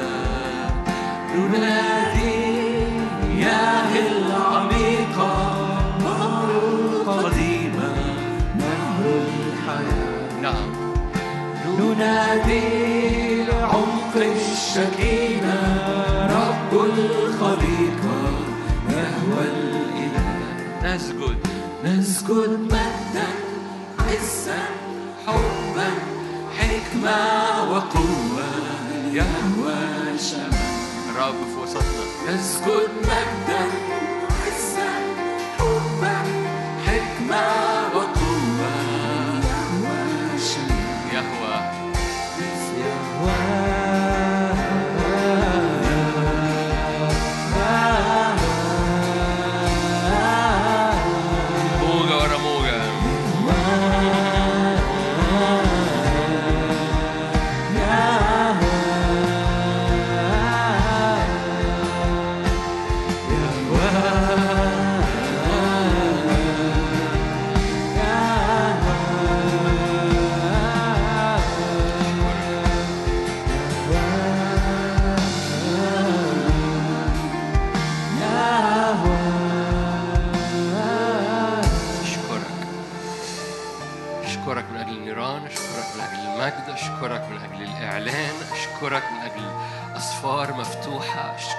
ننادي 1.34 2.58
يا 3.38 3.68
العميقة 4.08 5.32
نهر 6.00 6.50
القديمة 6.50 7.90
نهر 8.58 9.04
الحياة. 9.06 10.40
نعم. 10.42 10.70
ننادي 11.78 13.52
عمق 13.52 14.14
الشكينة 14.16 15.58
رب 16.30 16.72
الخليقة 16.72 18.18
يهوى 18.90 19.44
الإله. 19.56 20.94
نسجد. 20.94 21.38
نسجد 21.84 22.58
مجدا 22.60 22.97
وسطنا 31.68 32.34
نسجد 32.34 32.90
مجدا. 33.04 33.67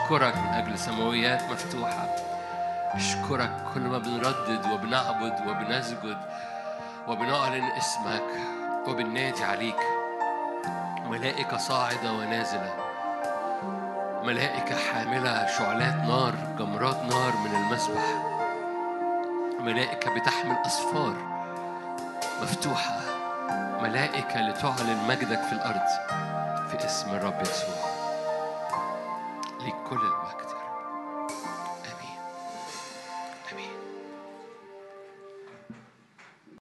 أشكرك 0.10 0.38
من 0.38 0.54
أجل 0.54 0.80
سماويات 0.80 1.44
مفتوحة. 1.44 2.16
أشكرك 2.94 3.52
كل 3.74 3.82
ما 3.82 3.98
بنردد 3.98 4.66
وبنعبد 4.72 5.48
وبنسجد 5.48 6.18
وبنعلن 7.08 7.64
اسمك 7.64 8.24
وبننادي 8.88 9.44
عليك. 9.44 9.80
ملائكة 11.06 11.58
صاعدة 11.58 12.14
ونازلة. 12.14 12.74
ملائكة 14.24 14.76
حاملة 14.76 15.48
شعلات 15.58 15.96
نار 15.96 16.34
جمرات 16.60 16.98
نار 17.04 17.34
من 17.38 17.56
المسبح. 17.56 18.04
ملائكة 19.60 20.16
بتحمل 20.16 20.58
أسفار 20.66 21.16
مفتوحة. 22.42 23.00
ملائكة 23.82 24.42
لتعلن 24.42 25.08
مجدك 25.08 25.42
في 25.42 25.54
الأرض. 25.54 25.88
في 26.70 26.86
اسم 26.86 27.10
الرب 27.10 27.42
يسوع. 27.42 27.89
لكل 29.60 29.96
المجد 29.96 30.49